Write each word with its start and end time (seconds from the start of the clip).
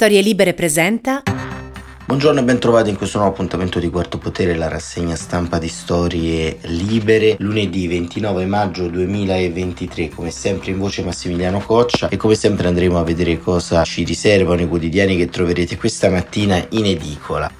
Storie 0.00 0.20
Libere 0.20 0.54
presenta. 0.54 1.24
Buongiorno 2.06 2.38
e 2.38 2.44
ben 2.44 2.60
trovati 2.60 2.88
in 2.88 2.96
questo 2.96 3.18
nuovo 3.18 3.32
appuntamento 3.32 3.80
di 3.80 3.90
Quarto 3.90 4.18
Potere, 4.18 4.54
la 4.54 4.68
rassegna 4.68 5.16
stampa 5.16 5.58
di 5.58 5.66
Storie 5.66 6.58
Libere, 6.66 7.34
lunedì 7.40 7.88
29 7.88 8.46
maggio 8.46 8.86
2023, 8.86 10.10
come 10.10 10.30
sempre 10.30 10.70
in 10.70 10.78
voce 10.78 11.02
Massimiliano 11.02 11.58
Coccia 11.58 12.10
e 12.10 12.16
come 12.16 12.36
sempre 12.36 12.68
andremo 12.68 12.96
a 12.96 13.02
vedere 13.02 13.40
cosa 13.40 13.82
ci 13.82 14.04
riservano 14.04 14.60
i 14.60 14.68
quotidiani 14.68 15.16
che 15.16 15.28
troverete 15.28 15.76
questa 15.76 16.08
mattina 16.08 16.64
in 16.68 16.84
edicola. 16.84 17.57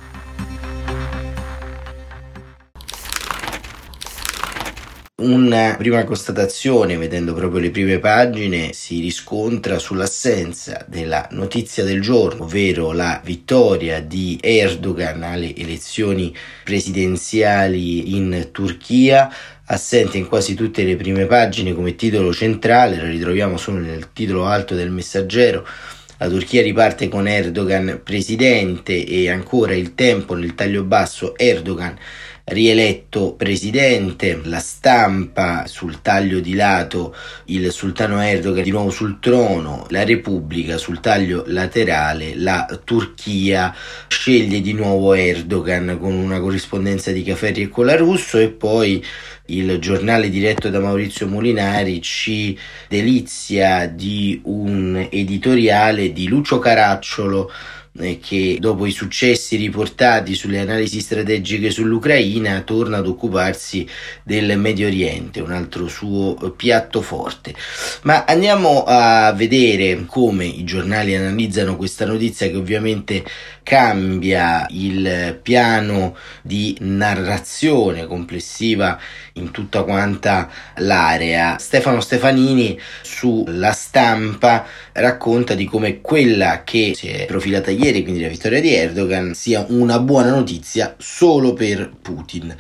Una 5.21 5.75
prima 5.77 6.05
constatazione, 6.05 6.97
vedendo 6.97 7.35
proprio 7.35 7.59
le 7.61 7.73
prime 7.73 7.99
pagine, 7.99 8.73
si 8.73 9.01
riscontra 9.01 9.81
sull'assenza 9.81 10.85
della 10.87 11.27
notizia 11.33 11.83
del 11.83 12.01
giorno, 12.01 12.45
ovvero 12.45 12.93
la 12.93 13.21
vittoria 13.25 14.01
di 14.01 14.39
Erdogan 14.41 15.25
alle 15.25 15.57
elezioni 15.57 16.33
presidenziali 16.63 18.15
in 18.15 18.51
Turchia, 18.53 19.29
assente 19.65 20.19
in 20.19 20.29
quasi 20.29 20.55
tutte 20.55 20.85
le 20.85 20.95
prime 20.95 21.27
pagine 21.27 21.75
come 21.75 21.97
titolo 21.97 22.33
centrale, 22.33 22.99
la 22.99 23.09
ritroviamo 23.09 23.57
solo 23.57 23.79
nel 23.81 24.13
titolo 24.13 24.47
alto 24.47 24.77
del 24.77 24.93
messaggero. 24.93 25.67
La 26.19 26.29
Turchia 26.29 26.63
riparte 26.63 27.09
con 27.09 27.27
Erdogan 27.27 28.03
presidente 28.05 29.05
e 29.05 29.29
ancora 29.31 29.75
il 29.75 29.97
tempo 29.97 30.35
nel 30.35 30.55
taglio 30.55 30.85
basso 30.85 31.37
Erdogan 31.37 31.97
rieletto 32.49 33.35
presidente, 33.35 34.41
la 34.45 34.59
stampa 34.59 35.67
sul 35.67 36.01
taglio 36.03 36.41
di 36.41 36.55
lato 36.55 37.15
il 37.47 37.71
sultano 37.71 38.23
Erdogan 38.23 38.63
di 38.63 38.71
nuovo 38.71 38.91
sul 38.91 39.19
trono, 39.21 39.87
la 39.91 40.05
Repubblica 40.05 40.79
sul 40.79 41.01
taglio 41.01 41.45
laterale, 41.47 42.35
la 42.37 42.67
Turchia 42.85 43.75
sceglie 44.09 44.61
di 44.61 44.73
nuovo 44.73 45.15
Erdogan 45.15 45.99
con 46.01 46.15
una 46.15 46.41
corrispondenza 46.41 47.13
di 47.13 47.23
Caferri 47.23 47.63
e 47.63 47.69
Colarusso 47.69 48.39
e 48.39 48.49
poi 48.49 49.05
il 49.51 49.79
giornale 49.79 50.29
diretto 50.29 50.69
da 50.69 50.79
Maurizio 50.79 51.27
Molinari 51.27 52.03
ci 52.03 52.59
delizia 52.89 53.87
di 53.87 54.41
un 54.45 55.09
editoriale 55.11 56.13
di 56.13 56.29
Lucio 56.29 56.59
Caracciolo 56.59 57.51
che 58.21 58.59
dopo 58.61 58.87
i 58.87 58.93
successi 58.93 59.57
riportati 59.57 60.35
sulle 60.35 60.61
analisi 60.61 61.01
strategiche 61.01 61.71
sull'Ucraina 61.71 62.61
torna 62.61 62.99
ad 62.99 63.07
occuparsi 63.07 63.87
del 64.23 64.59
Medio 64.59 64.87
Oriente, 64.87 65.41
un 65.41 65.53
altro 65.53 65.89
suo 65.89 66.35
piatto 66.57 67.03
forte. 67.03 67.55
Ma 68.03 68.25
andiamo 68.25 68.85
a 68.87 69.33
vedere 69.33 70.05
come 70.07 70.45
i 70.45 70.65
giornali 70.65 71.17
analizzano 71.17 71.77
questa 71.77 72.07
notizia 72.07 72.49
che 72.49 72.57
ovviamente 72.57 73.25
cambia 73.63 74.67
il 74.71 75.39
piano 75.43 76.17
di 76.43 76.75
narrazione 76.81 78.07
complessiva 78.07 78.99
in 79.35 79.51
tutta 79.51 79.83
quanta 79.83 80.51
l'area. 80.77 81.59
Stefano 81.59 82.01
Stefanini 82.01 82.81
sulla 83.03 83.73
stampa 83.73 84.67
racconta 84.93 85.55
di 85.55 85.65
come 85.65 86.01
quella 86.01 86.63
che 86.65 86.93
si 86.95 87.09
è 87.09 87.27
profilata 87.27 87.71
ieri, 87.71 88.03
quindi 88.03 88.21
la 88.21 88.29
vittoria 88.29 88.61
di 88.61 88.75
Erdogan, 88.75 89.35
sia 89.35 89.65
una 89.69 89.99
buona 89.99 90.31
notizia 90.31 90.95
solo 90.99 91.53
per 91.53 91.91
Putin. 92.01 92.55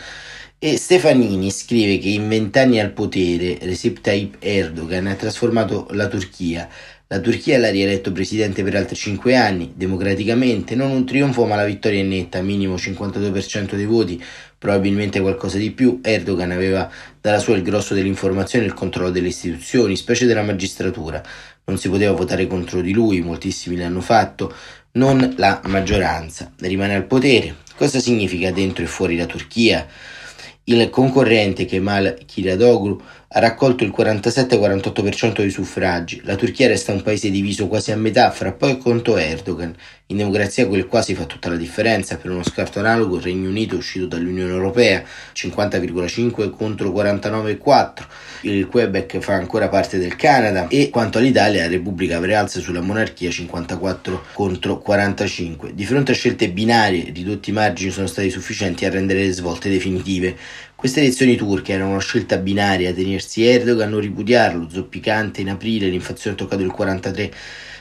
E 0.60 0.76
Stefanini 0.76 1.50
scrive 1.50 1.98
che 1.98 2.08
in 2.08 2.28
vent'anni 2.28 2.80
al 2.80 2.90
potere 2.90 3.58
Recep 3.60 4.00
Tayyip 4.00 4.36
Erdogan 4.40 5.06
ha 5.06 5.14
trasformato 5.14 5.86
la 5.92 6.08
Turchia 6.08 6.68
la 7.10 7.20
Turchia 7.20 7.56
l'ha 7.56 7.70
rieletto 7.70 8.12
presidente 8.12 8.62
per 8.62 8.76
altri 8.76 8.94
5 8.94 9.34
anni, 9.34 9.72
democraticamente, 9.74 10.74
non 10.74 10.90
un 10.90 11.06
trionfo 11.06 11.46
ma 11.46 11.56
la 11.56 11.64
vittoria 11.64 12.00
è 12.00 12.02
netta, 12.02 12.42
minimo 12.42 12.74
52% 12.74 13.76
dei 13.76 13.86
voti, 13.86 14.22
probabilmente 14.58 15.18
qualcosa 15.18 15.56
di 15.56 15.70
più. 15.70 16.00
Erdogan 16.02 16.50
aveva 16.50 16.90
dalla 17.18 17.38
sua 17.38 17.56
il 17.56 17.62
grosso 17.62 17.94
dell'informazione 17.94 18.66
e 18.66 18.68
il 18.68 18.74
controllo 18.74 19.08
delle 19.08 19.28
istituzioni, 19.28 19.96
specie 19.96 20.26
della 20.26 20.42
magistratura. 20.42 21.24
Non 21.68 21.76
si 21.76 21.90
poteva 21.90 22.12
votare 22.12 22.46
contro 22.46 22.80
di 22.80 22.92
lui, 22.92 23.20
moltissimi 23.20 23.76
l'hanno 23.76 24.00
fatto, 24.00 24.54
non 24.92 25.34
la 25.36 25.60
maggioranza. 25.66 26.50
Rimane 26.60 26.94
al 26.94 27.04
potere. 27.04 27.56
Cosa 27.76 28.00
significa 28.00 28.50
dentro 28.50 28.82
e 28.82 28.86
fuori 28.86 29.16
la 29.16 29.26
Turchia? 29.26 29.86
Il 30.70 30.90
concorrente 30.90 31.64
Kemal 31.64 32.18
Kiradoglu 32.26 33.00
ha 33.30 33.40
raccolto 33.40 33.84
il 33.84 33.92
47-48% 33.94 35.36
dei 35.36 35.50
suffragi. 35.50 36.22
La 36.24 36.34
Turchia 36.34 36.68
resta 36.68 36.92
un 36.92 37.02
paese 37.02 37.30
diviso 37.30 37.68
quasi 37.68 37.92
a 37.92 37.96
metà 37.96 38.30
fra 38.30 38.52
poi 38.52 38.78
contro 38.78 39.16
Erdogan. 39.18 39.74
In 40.10 40.16
democrazia 40.16 40.66
quel 40.66 40.86
quasi 40.86 41.14
fa 41.14 41.24
tutta 41.24 41.50
la 41.50 41.56
differenza. 41.56 42.16
Per 42.16 42.30
uno 42.30 42.42
scarto 42.42 42.78
analogo 42.78 43.16
il 43.16 43.22
Regno 43.22 43.50
Unito 43.50 43.74
è 43.74 43.78
uscito 43.78 44.06
dall'Unione 44.06 44.50
Europea 44.50 45.04
50,5 45.34 46.48
contro 46.48 46.90
49,4. 46.90 47.90
Il 48.42 48.66
Quebec 48.68 49.18
fa 49.18 49.34
ancora 49.34 49.68
parte 49.68 49.98
del 49.98 50.16
Canada 50.16 50.68
e 50.68 50.88
quanto 50.88 51.18
all'Italia 51.18 51.64
la 51.64 51.68
Repubblica 51.68 52.18
prealza 52.20 52.60
sulla 52.60 52.80
monarchia 52.80 53.30
54 53.30 54.24
contro 54.32 54.78
45. 54.78 55.74
Di 55.74 55.84
fronte 55.84 56.12
a 56.12 56.14
scelte 56.14 56.48
binarie 56.48 57.10
ridotti 57.12 57.52
margini 57.52 57.90
sono 57.90 58.06
stati 58.06 58.30
sufficienti 58.30 58.86
a 58.86 58.90
rendere 58.90 59.24
le 59.24 59.32
svolte 59.32 59.68
definitive. 59.68 60.34
Queste 60.78 61.00
elezioni 61.00 61.34
turche 61.34 61.72
erano 61.72 61.90
una 61.90 61.98
scelta 61.98 62.36
binaria, 62.36 62.94
tenersi 62.94 63.44
Erdogan 63.44 63.92
o 63.94 63.98
ripudiarlo, 63.98 64.68
zoppicante 64.70 65.40
in 65.40 65.50
aprile, 65.50 65.88
l'inflazione 65.88 66.36
ha 66.36 66.38
toccato 66.38 66.62
il 66.62 66.70
43 66.70 67.32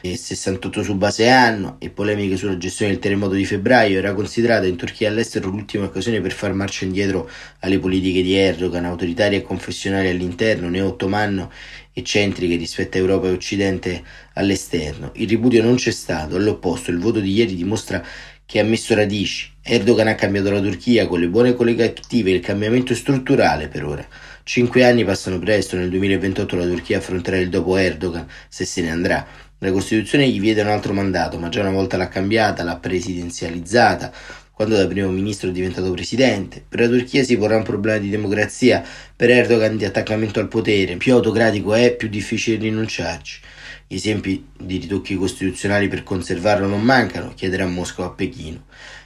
e 0.01 0.17
68 0.17 0.81
su 0.81 0.95
base 0.95 1.29
anno 1.29 1.75
e 1.77 1.91
polemiche 1.91 2.37
sulla 2.37 2.57
gestione 2.57 2.93
del 2.93 2.99
terremoto 2.99 3.35
di 3.35 3.45
febbraio, 3.45 3.99
era 3.99 4.15
considerata 4.15 4.65
in 4.65 4.77
Turchia 4.77 5.09
all'estero 5.09 5.47
l'ultima 5.49 5.85
occasione 5.85 6.21
per 6.21 6.31
far 6.31 6.53
marcia 6.53 6.85
indietro 6.85 7.29
alle 7.59 7.77
politiche 7.77 8.23
di 8.23 8.33
Erdogan, 8.33 8.85
autoritarie 8.85 9.37
e 9.37 9.43
confessionali 9.43 10.09
all'interno, 10.09 10.67
neo-ottomano 10.67 11.51
e 11.93 12.03
centriche 12.03 12.55
rispetto 12.55 12.97
a 12.97 13.01
Europa 13.01 13.27
e 13.27 13.31
Occidente 13.31 14.03
all'esterno. 14.33 15.11
Il 15.17 15.29
ripudio 15.29 15.61
non 15.61 15.75
c'è 15.75 15.91
stato, 15.91 16.35
all'opposto 16.35 16.89
il 16.89 16.97
voto 16.97 17.19
di 17.19 17.31
ieri 17.31 17.53
dimostra 17.53 18.03
che 18.47 18.59
ha 18.59 18.63
messo 18.63 18.95
radici. 18.95 19.51
Erdogan 19.61 20.07
ha 20.07 20.15
cambiato 20.15 20.49
la 20.49 20.61
Turchia 20.61 21.05
con 21.05 21.19
le 21.19 21.27
buone 21.27 21.49
e 21.49 21.53
con 21.53 21.65
le 21.65 21.75
cattive, 21.75 22.31
il 22.31 22.39
cambiamento 22.39 22.95
strutturale 22.95 23.67
per 23.67 23.83
ora. 23.83 24.07
Cinque 24.43 24.85
anni 24.85 25.03
passano 25.03 25.37
presto, 25.37 25.75
nel 25.75 25.89
2028 25.89 26.55
la 26.55 26.63
Turchia 26.63 26.99
affronterà 26.99 27.35
il 27.35 27.49
dopo 27.49 27.75
Erdogan, 27.75 28.25
se 28.47 28.63
se 28.63 28.81
ne 28.81 28.91
andrà. 28.91 29.27
La 29.57 29.71
Costituzione 29.73 30.29
gli 30.29 30.39
vieta 30.39 30.61
un 30.61 30.69
altro 30.69 30.93
mandato, 30.93 31.37
ma 31.37 31.49
già 31.49 31.59
una 31.59 31.71
volta 31.71 31.97
l'ha 31.97 32.07
cambiata, 32.07 32.63
l'ha 32.63 32.77
presidenzializzata, 32.77 34.13
quando 34.53 34.77
da 34.77 34.87
primo 34.87 35.09
ministro 35.09 35.49
è 35.49 35.51
diventato 35.51 35.91
presidente. 35.91 36.63
Per 36.65 36.79
la 36.79 36.87
Turchia 36.87 37.25
si 37.25 37.37
porrà 37.37 37.57
un 37.57 37.63
problema 37.63 37.97
di 37.97 38.09
democrazia, 38.09 38.81
per 39.13 39.29
Erdogan 39.29 39.75
di 39.75 39.83
attaccamento 39.83 40.39
al 40.39 40.47
potere. 40.47 40.95
Più 40.95 41.13
autocratico 41.13 41.73
è, 41.73 41.93
più 41.93 42.07
difficile 42.07 42.57
rinunciarci. 42.57 43.41
Esempi 43.89 44.45
di 44.59 44.79
ritocchi 44.79 45.15
costituzionali 45.15 45.87
per 45.87 46.03
conservarlo 46.03 46.67
non 46.67 46.81
mancano, 46.81 47.31
chiederà 47.33 47.65
Mosca 47.65 48.03
a 48.03 48.09
Pechino. 48.09 48.65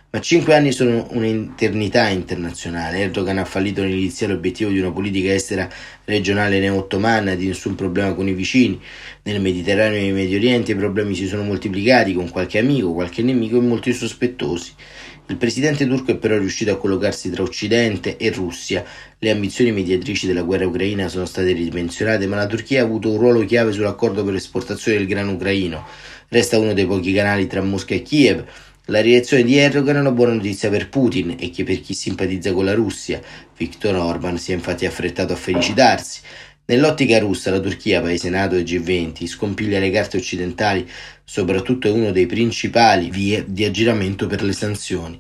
Ma 0.10 0.20
cinque 0.20 0.56
anni 0.56 0.72
sono 0.72 1.08
un'eternità 1.12 2.10
internazionale. 2.10 2.98
Erdogan 2.98 3.38
ha 3.38 3.46
fallito 3.46 3.84
nell'iniziale 3.84 4.34
obiettivo 4.34 4.72
di 4.72 4.80
una 4.80 4.92
politica 4.92 5.32
estera 5.32 5.70
regionale 6.04 6.60
neo-ottomana, 6.60 7.36
di 7.36 7.46
nessun 7.46 7.76
problema 7.76 8.14
con 8.14 8.28
i 8.28 8.34
vicini. 8.34 8.82
Nel 9.22 9.40
Mediterraneo 9.40 10.00
e 10.00 10.08
in 10.08 10.16
Medio 10.16 10.38
Oriente 10.38 10.72
i 10.72 10.76
problemi 10.76 11.14
si 11.14 11.28
sono 11.28 11.44
moltiplicati 11.44 12.14
con 12.14 12.32
qualche 12.32 12.58
amico, 12.58 12.92
qualche 12.92 13.22
nemico 13.22 13.58
e 13.58 13.62
molti 13.62 13.94
sospettosi. 13.94 14.74
Il 15.32 15.38
presidente 15.38 15.88
turco 15.88 16.12
è 16.12 16.18
però 16.18 16.38
riuscito 16.38 16.74
a 16.74 16.78
collocarsi 16.78 17.30
tra 17.30 17.42
Occidente 17.42 18.18
e 18.18 18.32
Russia. 18.32 18.84
Le 19.18 19.32
ambizioni 19.32 19.72
mediatrici 19.72 20.28
della 20.28 20.42
guerra 20.42 20.68
ucraina 20.68 21.08
sono 21.08 21.24
state 21.24 21.54
ridimensionate, 21.54 22.28
ma 22.28 22.36
la 22.36 22.48
Turchia 22.48 22.82
ha 22.82 22.84
avuto 22.84 23.10
un 23.10 23.18
ruolo 23.18 23.46
chiave 23.46 23.72
sull'accordo 23.72 24.26
per 24.26 24.34
l'esportazione 24.34 24.98
del 24.98 25.08
grano 25.08 25.32
ucraino. 25.32 25.88
Resta 26.28 26.60
uno 26.60 26.74
dei 26.74 26.86
pochi 26.86 27.14
canali 27.14 27.48
tra 27.48 27.62
Mosca 27.62 27.96
e 27.96 28.02
Kiev. 28.02 28.44
La 28.88 29.00
rielezione 29.00 29.44
di 29.44 29.56
Erdogan 29.56 29.96
è 29.96 30.00
una 30.02 30.12
buona 30.12 30.34
notizia 30.34 30.70
per 30.70 30.90
Putin 30.90 31.38
e 31.40 31.50
che 31.50 31.64
per 31.64 31.80
chi 31.80 31.94
simpatizza 31.94 32.52
con 32.52 32.66
la 32.66 32.74
Russia. 32.74 33.22
Viktor 33.56 33.96
Orban 33.96 34.38
si 34.38 34.52
è 34.52 34.56
infatti 34.56 34.86
affrettato 34.86 35.32
a 35.32 35.38
felicitarsi. 35.38 36.20
Nell'ottica 36.72 37.20
russa, 37.20 37.52
la 37.52 37.60
Turchia, 37.60 38.00
paese 38.00 38.30
nato 38.30 38.56
e 38.56 38.64
G20, 38.64 39.26
scompiglia 39.26 39.78
le 39.78 39.92
carte 39.92 40.16
occidentali, 40.16 40.90
soprattutto 41.22 41.90
è 41.90 41.92
uno 41.92 42.12
dei 42.12 42.28
principali 42.28 43.10
vie 43.10 43.44
di 43.46 43.66
aggiramento 43.66 44.26
per 44.26 44.42
le 44.42 44.54
sanzioni. 44.54 45.20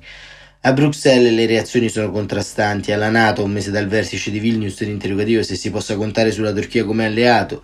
A 0.62 0.72
Bruxelles 0.72 1.34
le 1.34 1.46
reazioni 1.46 1.90
sono 1.90 2.10
contrastanti. 2.10 2.94
Alla 2.94 3.10
Nato, 3.10 3.44
un 3.44 3.52
mese 3.52 3.70
dal 3.70 3.88
vertice 3.88 4.32
di 4.32 4.40
Vilnius, 4.40 4.80
l'interrogativo 4.80 5.42
è 5.42 5.44
se 5.44 5.56
si 5.56 5.70
possa 5.70 5.98
contare 5.98 6.32
sulla 6.32 6.54
Turchia 6.54 6.86
come 6.86 7.06
alleato. 7.06 7.62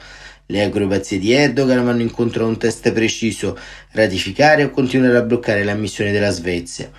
Le 0.48 0.64
acrobazie 0.66 1.18
di 1.18 1.32
Erdogan 1.32 1.86
vanno 1.86 2.02
incontro 2.02 2.44
a 2.44 2.48
un 2.50 2.58
test 2.58 2.92
preciso, 2.92 3.58
ratificare 3.92 4.66
o 4.66 4.70
continuare 4.70 5.16
a 5.16 5.22
bloccare 5.22 5.64
l'ammissione 5.64 6.12
della 6.12 6.32
Svezia. 6.32 6.92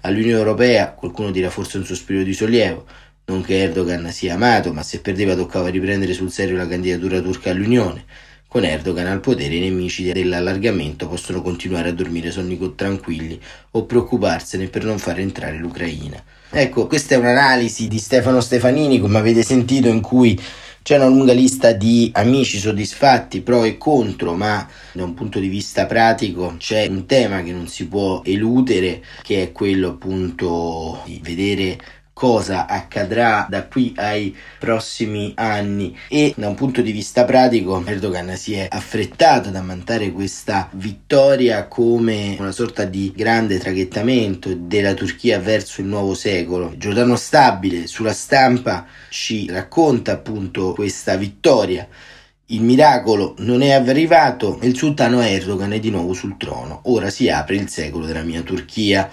All'Unione 0.00 0.38
Europea 0.38 0.90
qualcuno 0.90 1.30
dirà 1.30 1.50
forse 1.50 1.76
un 1.76 1.84
sospiro 1.84 2.24
di 2.24 2.32
sollievo. 2.32 2.84
Non 3.24 3.42
che 3.42 3.62
Erdogan 3.62 4.10
sia 4.10 4.34
amato, 4.34 4.72
ma 4.72 4.82
se 4.82 5.00
perdeva 5.00 5.36
toccava 5.36 5.68
riprendere 5.68 6.12
sul 6.12 6.32
serio 6.32 6.56
la 6.56 6.66
candidatura 6.66 7.20
turca 7.20 7.50
all'Unione. 7.50 8.04
Con 8.48 8.64
Erdogan 8.64 9.06
al 9.06 9.20
potere 9.20 9.54
i 9.54 9.60
nemici 9.60 10.12
dell'allargamento 10.12 11.08
possono 11.08 11.40
continuare 11.40 11.90
a 11.90 11.92
dormire 11.92 12.30
sonni 12.30 12.58
tranquilli 12.74 13.40
o 13.70 13.86
preoccuparsene 13.86 14.66
per 14.66 14.84
non 14.84 14.98
far 14.98 15.20
entrare 15.20 15.56
l'Ucraina. 15.56 16.22
Ecco, 16.50 16.86
questa 16.86 17.14
è 17.14 17.18
un'analisi 17.18 17.88
di 17.88 17.98
Stefano 17.98 18.40
Stefanini, 18.40 18.98
come 18.98 19.18
avete 19.18 19.42
sentito, 19.42 19.88
in 19.88 20.02
cui 20.02 20.38
c'è 20.82 20.96
una 20.96 21.06
lunga 21.06 21.32
lista 21.32 21.72
di 21.72 22.10
amici 22.12 22.58
soddisfatti, 22.58 23.40
pro 23.40 23.62
e 23.62 23.78
contro, 23.78 24.34
ma 24.34 24.68
da 24.92 25.04
un 25.04 25.14
punto 25.14 25.38
di 25.38 25.48
vista 25.48 25.86
pratico 25.86 26.56
c'è 26.58 26.88
un 26.88 27.06
tema 27.06 27.42
che 27.42 27.52
non 27.52 27.68
si 27.68 27.86
può 27.86 28.20
eludere, 28.24 29.02
che 29.22 29.42
è 29.44 29.52
quello 29.52 29.90
appunto 29.90 31.00
di 31.06 31.20
vedere 31.22 31.78
cosa 32.12 32.66
accadrà 32.66 33.46
da 33.48 33.66
qui 33.66 33.92
ai 33.96 34.36
prossimi 34.58 35.32
anni 35.36 35.96
e 36.08 36.34
da 36.36 36.48
un 36.48 36.54
punto 36.54 36.82
di 36.82 36.92
vista 36.92 37.24
pratico 37.24 37.82
Erdogan 37.84 38.36
si 38.36 38.54
è 38.54 38.68
affrettato 38.70 39.48
ad 39.48 39.56
ammantare 39.56 40.12
questa 40.12 40.68
vittoria 40.72 41.66
come 41.66 42.36
una 42.38 42.52
sorta 42.52 42.84
di 42.84 43.12
grande 43.16 43.58
traghettamento 43.58 44.54
della 44.54 44.94
Turchia 44.94 45.40
verso 45.40 45.80
il 45.80 45.86
nuovo 45.86 46.14
secolo. 46.14 46.74
Giordano 46.76 47.16
Stabile 47.16 47.86
sulla 47.86 48.12
stampa 48.12 48.86
ci 49.08 49.48
racconta 49.50 50.12
appunto 50.12 50.72
questa 50.74 51.16
vittoria 51.16 51.88
il 52.52 52.60
miracolo 52.60 53.34
non 53.38 53.62
è 53.62 53.70
arrivato 53.70 54.60
e 54.60 54.66
il 54.66 54.76
sultano 54.76 55.22
Erdogan 55.22 55.72
è 55.72 55.80
di 55.80 55.90
nuovo 55.90 56.12
sul 56.12 56.36
trono. 56.36 56.82
Ora 56.84 57.08
si 57.08 57.30
apre 57.30 57.56
il 57.56 57.68
secolo 57.68 58.04
della 58.04 58.22
mia 58.22 58.42
Turchia. 58.42 59.08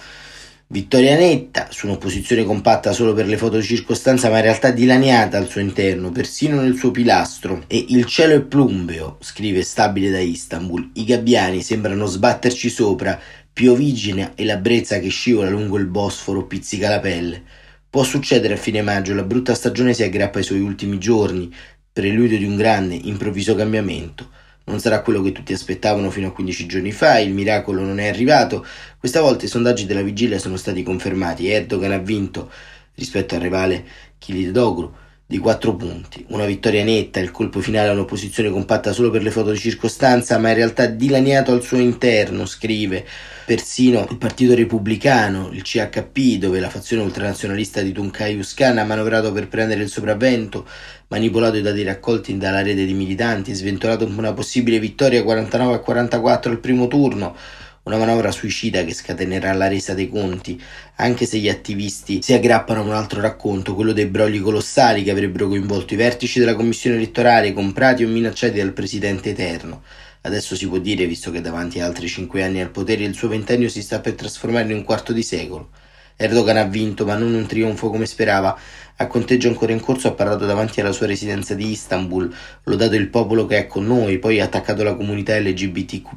Vittoria 0.72 1.16
netta, 1.16 1.66
su 1.72 1.86
un'opposizione 1.86 2.44
compatta 2.44 2.92
solo 2.92 3.12
per 3.12 3.26
le 3.26 3.36
foto 3.36 3.56
di 3.56 3.64
circostanza, 3.64 4.30
ma 4.30 4.36
in 4.36 4.42
realtà 4.42 4.70
dilaniata 4.70 5.36
al 5.36 5.48
suo 5.48 5.60
interno, 5.60 6.12
persino 6.12 6.60
nel 6.60 6.76
suo 6.76 6.92
pilastro. 6.92 7.64
E 7.66 7.86
il 7.88 8.04
cielo 8.04 8.34
è 8.34 8.40
plumbeo, 8.40 9.16
scrive 9.18 9.62
stabile 9.62 10.10
da 10.10 10.20
Istanbul. 10.20 10.90
I 10.92 11.04
gabbiani 11.04 11.60
sembrano 11.60 12.06
sbatterci 12.06 12.68
sopra, 12.68 13.20
piovigine 13.52 14.30
e 14.36 14.44
la 14.44 14.58
brezza 14.58 15.00
che 15.00 15.08
scivola 15.08 15.50
lungo 15.50 15.76
il 15.76 15.86
Bosforo 15.86 16.46
pizzica 16.46 16.88
la 16.88 17.00
pelle. 17.00 17.42
Può 17.90 18.04
succedere 18.04 18.54
a 18.54 18.56
fine 18.56 18.80
maggio, 18.80 19.12
la 19.12 19.24
brutta 19.24 19.56
stagione 19.56 19.92
si 19.92 20.04
aggrappa 20.04 20.38
ai 20.38 20.44
suoi 20.44 20.60
ultimi 20.60 20.98
giorni, 20.98 21.52
preludio 21.92 22.38
di 22.38 22.44
un 22.44 22.54
grande, 22.54 22.94
improvviso 22.94 23.56
cambiamento. 23.56 24.30
Non 24.70 24.78
sarà 24.78 25.02
quello 25.02 25.20
che 25.20 25.32
tutti 25.32 25.52
aspettavano 25.52 26.10
fino 26.10 26.28
a 26.28 26.32
15 26.32 26.66
giorni 26.66 26.92
fa, 26.92 27.18
il 27.18 27.34
miracolo 27.34 27.82
non 27.82 27.98
è 27.98 28.06
arrivato. 28.06 28.64
Questa 28.98 29.20
volta 29.20 29.44
i 29.44 29.48
sondaggi 29.48 29.84
della 29.84 30.00
vigilia 30.00 30.38
sono 30.38 30.56
stati 30.56 30.84
confermati. 30.84 31.48
Erdogan 31.48 31.90
ha 31.90 31.98
vinto 31.98 32.50
rispetto 32.94 33.34
al 33.34 33.40
rivale 33.40 33.84
Kilidoglu 34.18 34.92
di 35.26 35.38
4 35.38 35.74
punti. 35.74 36.24
Una 36.28 36.44
vittoria 36.44 36.84
netta, 36.84 37.18
il 37.18 37.32
colpo 37.32 37.60
finale 37.60 37.88
a 37.88 37.92
un'opposizione 37.92 38.50
compatta 38.50 38.92
solo 38.92 39.10
per 39.10 39.22
le 39.22 39.32
foto 39.32 39.50
di 39.50 39.58
circostanza, 39.58 40.38
ma 40.38 40.50
in 40.50 40.54
realtà 40.54 40.86
dilaniato 40.86 41.52
al 41.52 41.62
suo 41.62 41.78
interno, 41.78 42.46
scrive. 42.46 43.04
Persino 43.50 44.06
il 44.08 44.16
Partito 44.16 44.54
Repubblicano, 44.54 45.50
il 45.50 45.62
CHP, 45.62 46.38
dove 46.38 46.60
la 46.60 46.68
fazione 46.68 47.02
ultranazionalista 47.02 47.80
di 47.80 47.90
Tuncayus 47.90 48.54
Khan 48.54 48.78
ha 48.78 48.84
manovrato 48.84 49.32
per 49.32 49.48
prendere 49.48 49.82
il 49.82 49.88
sopravvento, 49.88 50.68
manipolato 51.08 51.56
i 51.56 51.60
dati 51.60 51.82
raccolti 51.82 52.36
dalla 52.36 52.62
rete 52.62 52.84
di 52.84 52.94
militanti, 52.94 53.52
sventolato 53.52 54.06
una 54.06 54.32
possibile 54.34 54.78
vittoria 54.78 55.24
49 55.24 55.74
a 55.74 55.78
44 55.80 56.52
al 56.52 56.60
primo 56.60 56.86
turno, 56.86 57.34
una 57.82 57.96
manovra 57.96 58.30
suicida 58.30 58.84
che 58.84 58.94
scatenerà 58.94 59.52
la 59.52 59.66
resa 59.66 59.94
dei 59.94 60.08
conti, 60.08 60.62
anche 60.98 61.26
se 61.26 61.38
gli 61.38 61.48
attivisti 61.48 62.22
si 62.22 62.32
aggrappano 62.32 62.82
a 62.82 62.84
un 62.84 62.92
altro 62.92 63.20
racconto, 63.20 63.74
quello 63.74 63.92
dei 63.92 64.06
brogli 64.06 64.40
colossali 64.40 65.02
che 65.02 65.10
avrebbero 65.10 65.48
coinvolto 65.48 65.94
i 65.94 65.96
vertici 65.96 66.38
della 66.38 66.54
commissione 66.54 66.94
elettorale, 66.94 67.52
comprati 67.52 68.04
o 68.04 68.08
minacciati 68.08 68.58
dal 68.58 68.72
presidente 68.72 69.30
eterno. 69.30 69.82
Adesso 70.22 70.54
si 70.54 70.68
può 70.68 70.78
dire, 70.78 71.06
visto 71.06 71.30
che 71.30 71.40
davanti 71.40 71.80
a 71.80 71.86
altri 71.86 72.06
cinque 72.06 72.42
anni 72.42 72.60
al 72.60 72.70
potere 72.70 73.04
il 73.04 73.14
suo 73.14 73.28
ventennio 73.28 73.70
si 73.70 73.80
sta 73.80 74.00
per 74.00 74.14
trasformare 74.14 74.70
in 74.70 74.76
un 74.76 74.84
quarto 74.84 75.14
di 75.14 75.22
secolo. 75.22 75.70
Erdogan 76.14 76.58
ha 76.58 76.64
vinto, 76.64 77.06
ma 77.06 77.16
non 77.16 77.32
un 77.32 77.46
trionfo 77.46 77.88
come 77.88 78.04
sperava. 78.04 78.54
A 78.96 79.06
conteggio 79.06 79.48
ancora 79.48 79.72
in 79.72 79.80
corso 79.80 80.08
ha 80.08 80.12
parlato 80.12 80.44
davanti 80.44 80.82
alla 80.82 80.92
sua 80.92 81.06
residenza 81.06 81.54
di 81.54 81.70
Istanbul, 81.70 82.30
lodato 82.64 82.96
il 82.96 83.08
popolo 83.08 83.46
che 83.46 83.56
è 83.56 83.66
con 83.66 83.86
noi, 83.86 84.18
poi 84.18 84.40
ha 84.40 84.44
attaccato 84.44 84.82
la 84.82 84.94
comunità 84.94 85.38
LGBTQ+, 85.38 86.08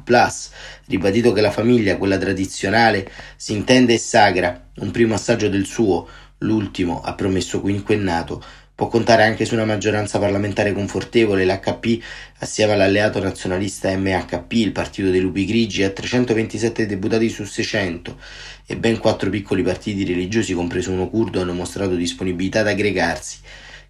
ribadito 0.88 1.32
che 1.32 1.40
la 1.40 1.50
famiglia, 1.50 1.96
quella 1.96 2.18
tradizionale, 2.18 3.10
si 3.36 3.54
intende 3.54 3.94
e 3.94 3.98
sagra, 3.98 4.68
un 4.76 4.90
primo 4.90 5.14
assaggio 5.14 5.48
del 5.48 5.64
suo, 5.64 6.06
l'ultimo, 6.38 7.00
ha 7.00 7.14
promesso 7.14 7.62
quinquennato, 7.62 8.44
Può 8.76 8.88
contare 8.88 9.22
anche 9.22 9.44
su 9.44 9.54
una 9.54 9.64
maggioranza 9.64 10.18
parlamentare 10.18 10.72
confortevole, 10.72 11.44
l'HP 11.44 12.02
assieme 12.38 12.72
all'alleato 12.72 13.22
nazionalista 13.22 13.96
MHP, 13.96 14.52
il 14.54 14.72
partito 14.72 15.10
dei 15.10 15.20
lupi 15.20 15.44
grigi, 15.44 15.84
ha 15.84 15.90
327 15.90 16.84
deputati 16.84 17.28
su 17.28 17.44
600 17.44 18.18
e 18.66 18.76
ben 18.76 18.98
quattro 18.98 19.30
piccoli 19.30 19.62
partiti 19.62 20.04
religiosi, 20.04 20.54
compreso 20.54 20.90
uno 20.90 21.08
curdo, 21.08 21.40
hanno 21.40 21.52
mostrato 21.52 21.94
disponibilità 21.94 22.60
ad 22.60 22.66
aggregarsi, 22.66 23.38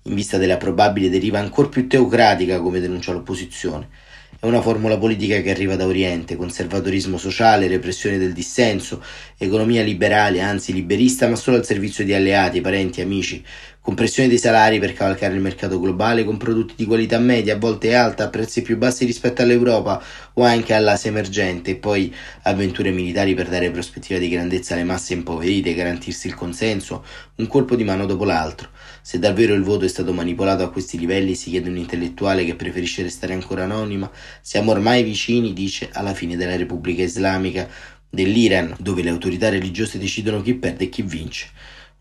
in 0.03 0.15
vista 0.15 0.37
della 0.37 0.59
probabile 0.59 1.09
deriva 1.09 1.39
ancora 1.39 1.69
più 1.69 1.87
teocratica, 1.87 2.61
come 2.61 2.79
denuncia 2.79 3.13
l'opposizione. 3.13 3.89
È 4.39 4.47
una 4.47 4.61
formula 4.61 4.99
politica 4.99 5.41
che 5.41 5.51
arriva 5.51 5.77
da 5.77 5.87
Oriente, 5.87 6.37
conservatorismo 6.37 7.17
sociale, 7.17 7.69
repressione 7.69 8.19
del 8.19 8.35
dissenso, 8.35 9.03
economia 9.39 9.83
liberale, 9.83 10.43
anzi 10.43 10.75
liberista, 10.75 11.27
ma 11.27 11.37
solo 11.37 11.57
al 11.57 11.65
servizio 11.65 12.05
di 12.05 12.13
alleati, 12.13 12.61
parenti, 12.61 13.01
amici, 13.01 13.43
compressione 13.85 14.31
dei 14.31 14.39
salari 14.39 14.79
per 14.79 14.95
cavalcare 14.95 15.35
il 15.35 15.43
mercato 15.43 15.79
globale 15.79 16.25
con 16.25 16.39
prodotti 16.39 16.73
di 16.75 16.87
qualità 16.87 17.19
media, 17.19 17.57
a 17.57 17.59
volte 17.59 17.95
alta, 17.95 18.25
a 18.25 18.29
prezzi 18.31 18.63
più 18.63 18.79
bassi 18.79 19.05
rispetto 19.05 19.43
all'Europa 19.43 20.03
o 20.33 20.43
anche 20.43 20.73
all'Asia 20.73 21.11
emergente, 21.11 21.73
e 21.73 21.77
poi 21.77 22.11
avventure 22.45 22.91
militari 22.91 23.35
per 23.35 23.51
dare 23.51 23.71
prospettiva 23.71 24.19
di 24.19 24.31
grandezza 24.31 24.73
alle 24.73 24.85
masse 24.85 25.13
impoverite 25.13 25.69
e 25.69 25.75
garantirsi 25.75 26.29
il 26.29 26.35
consenso, 26.35 27.05
un 27.35 27.47
colpo 27.47 27.77
di 27.77 27.85
mano 27.85 28.07
dopo 28.07 28.25
l'altro. 28.25 28.71
Se 29.03 29.19
davvero 29.19 29.53
il 29.53 29.63
voto 29.63 29.85
è 29.85 29.89
stato 29.89 30.15
manipolato 30.15 30.63
a 30.63 30.71
questi 30.71 30.99
livelli, 30.99 31.35
si 31.35 31.51
chiede 31.51 31.69
un 31.69 31.77
intellettuale 31.77 32.47
che 32.47 32.55
preferisce 32.55 33.03
restare 33.03 33.35
ancora 33.35 33.65
anonima, 33.65 34.11
siamo 34.41 34.71
ormai 34.71 35.03
vicini, 35.03 35.53
dice, 35.53 35.91
alla 35.93 36.15
fine 36.15 36.39
della 36.39 36.57
Repubblica 36.57 37.03
Islamica 37.03 37.69
dell'Iran, 38.09 38.77
dove 38.79 39.03
le 39.03 39.11
autorità 39.11 39.51
religiose 39.51 39.99
decidono 39.99 40.41
chi 40.41 40.55
perde 40.55 40.85
e 40.85 40.89
chi 40.89 41.03
vince. 41.03 41.49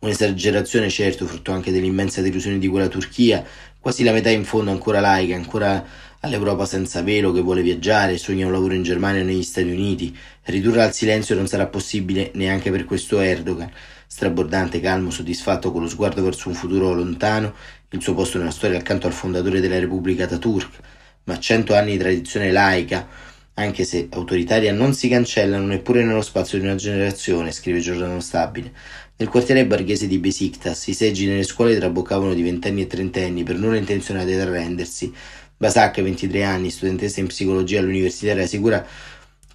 Un'esagerazione 0.04 0.90
certo, 0.90 1.26
frutto 1.26 1.54
anche 1.54 1.72
dell'immensa 1.72 2.22
delusione 2.22 2.60
di 2.60 2.68
quella 2.68 2.90
Turchia, 2.90 3.42
quasi 3.80 4.04
la 4.04 4.12
metà 4.12 4.30
in 4.30 4.44
fondo 4.44 4.70
ancora 4.70 5.00
laica, 5.00 5.34
ancora 5.34 5.82
all'Europa 6.20 6.66
senza 6.66 7.02
velo 7.02 7.32
che 7.32 7.40
vuole 7.40 7.62
viaggiare, 7.62 8.18
sogna 8.18 8.46
un 8.46 8.52
lavoro 8.52 8.74
in 8.74 8.84
Germania 8.84 9.22
o 9.22 9.24
negli 9.24 9.44
Stati 9.44 9.70
Uniti. 9.70 10.14
Ridurla 10.44 10.84
al 10.84 10.94
silenzio 10.94 11.36
non 11.36 11.48
sarà 11.48 11.68
possibile 11.68 12.32
neanche 12.34 12.70
per 12.70 12.84
questo 12.84 13.22
Erdogan. 13.22 13.72
Strabordante, 14.06 14.82
calmo, 14.82 15.10
soddisfatto 15.10 15.72
con 15.72 15.84
lo 15.84 15.88
sguardo 15.88 16.22
verso 16.22 16.50
un 16.50 16.56
futuro 16.56 16.94
lontano, 16.94 17.54
il 17.92 18.02
suo 18.02 18.14
posto 18.14 18.38
nella 18.38 18.52
storia 18.52 18.80
accanto 18.80 19.08
al 19.08 19.14
fondatore 19.14 19.62
della 19.62 19.80
Repubblica 19.80 20.26
Ataturk. 20.26 20.80
Ma 21.24 21.40
cento 21.40 21.76
anni 21.76 21.94
di 21.94 21.98
tradizione 22.00 22.52
laica, 22.52 23.08
anche 23.56 23.86
se 23.86 24.08
autoritaria, 24.12 24.74
non 24.74 24.94
si 24.94 25.08
cancellano 25.08 25.66
neppure 25.66 26.04
nello 26.04 26.24
spazio 26.24 26.58
di 26.60 26.66
una 26.66 26.76
generazione, 26.76 27.52
scrive 27.52 27.80
Giordano 27.80 28.20
Stabile. 28.20 28.74
Nel 29.16 29.30
quartiere 29.30 29.68
borghese 29.68 30.08
di 30.08 30.18
Besiktas 30.18 30.88
i 30.88 30.94
seggi 30.96 31.28
nelle 31.28 31.44
scuole 31.44 31.78
traboccavano 31.78 32.34
di 32.34 32.42
ventenni 32.42 32.82
e 32.82 32.88
trentenni 32.88 33.44
per 33.44 33.58
nulla 33.58 33.78
intenzionati 33.78 34.34
ad 34.34 34.40
arrendersi. 34.40 35.14
Basak, 35.56 36.02
23 36.02 36.44
anni, 36.44 36.72
studentessa 36.72 37.20
in 37.20 37.28
psicologia 37.28 37.80
all'università, 37.80 38.32
era 38.32 38.48
sicura 38.48 38.84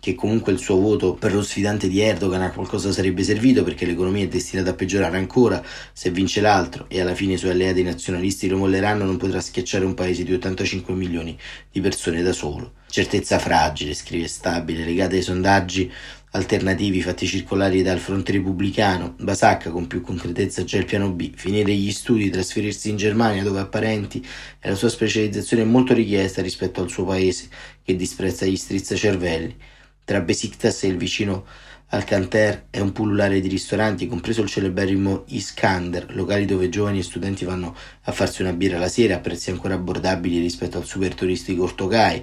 che 0.00 0.14
comunque 0.14 0.52
il 0.52 0.58
suo 0.58 0.76
voto 0.78 1.14
per 1.14 1.34
lo 1.34 1.42
sfidante 1.42 1.88
di 1.88 2.00
Erdogan 2.00 2.42
a 2.42 2.52
qualcosa 2.52 2.92
sarebbe 2.92 3.24
servito 3.24 3.64
perché 3.64 3.84
l'economia 3.84 4.24
è 4.24 4.28
destinata 4.28 4.70
a 4.70 4.74
peggiorare 4.74 5.16
ancora 5.16 5.62
se 5.92 6.10
vince 6.10 6.40
l'altro 6.40 6.86
e 6.88 7.00
alla 7.00 7.14
fine 7.14 7.32
i 7.32 7.36
suoi 7.36 7.50
alleati 7.50 7.82
nazionalisti 7.82 8.48
lo 8.48 8.58
molleranno 8.58 9.04
non 9.04 9.16
potrà 9.16 9.40
schiacciare 9.40 9.84
un 9.84 9.94
paese 9.94 10.22
di 10.22 10.32
85 10.32 10.94
milioni 10.94 11.36
di 11.70 11.80
persone 11.80 12.22
da 12.22 12.32
solo. 12.32 12.74
Certezza 12.88 13.38
fragile, 13.38 13.92
scrive 13.92 14.28
Stabile, 14.28 14.84
legata 14.84 15.14
ai 15.14 15.22
sondaggi 15.22 15.92
alternativi 16.38 17.02
fatti 17.02 17.26
circolare 17.26 17.82
dal 17.82 17.98
fronte 17.98 18.32
repubblicano, 18.32 19.14
Basacca 19.18 19.70
con 19.70 19.86
più 19.86 20.00
concretezza 20.00 20.64
già 20.64 20.78
il 20.78 20.84
piano 20.84 21.10
B, 21.10 21.32
finire 21.34 21.72
gli 21.72 21.90
studi, 21.90 22.30
trasferirsi 22.30 22.90
in 22.90 22.96
Germania 22.96 23.42
dove 23.42 23.60
ha 23.60 23.66
parenti 23.66 24.24
e 24.60 24.68
la 24.68 24.74
sua 24.74 24.88
specializzazione 24.88 25.64
è 25.64 25.66
molto 25.66 25.92
richiesta 25.92 26.40
rispetto 26.40 26.80
al 26.80 26.88
suo 26.88 27.04
paese 27.04 27.48
che 27.82 27.96
disprezza 27.96 28.46
gli 28.46 28.56
strizzacervelli. 28.56 29.56
Tra 30.04 30.20
Besiktas 30.20 30.84
e 30.84 30.86
il 30.86 30.96
vicino 30.96 31.44
Alcanter 31.90 32.66
è 32.70 32.80
un 32.80 32.92
pullulare 32.92 33.40
di 33.40 33.48
ristoranti, 33.48 34.06
compreso 34.06 34.42
il 34.42 34.48
celeberrimo 34.48 35.24
Iskander, 35.28 36.14
locali 36.14 36.44
dove 36.44 36.68
giovani 36.68 36.98
e 36.98 37.02
studenti 37.02 37.44
vanno 37.44 37.74
a 38.02 38.12
farsi 38.12 38.42
una 38.42 38.52
birra 38.52 38.78
la 38.78 38.88
sera 38.88 39.16
a 39.16 39.20
prezzi 39.20 39.50
ancora 39.50 39.74
abbordabili 39.74 40.38
rispetto 40.38 40.76
al 40.76 40.84
super 40.84 41.14
turistico 41.14 41.62
Ortogai, 41.64 42.22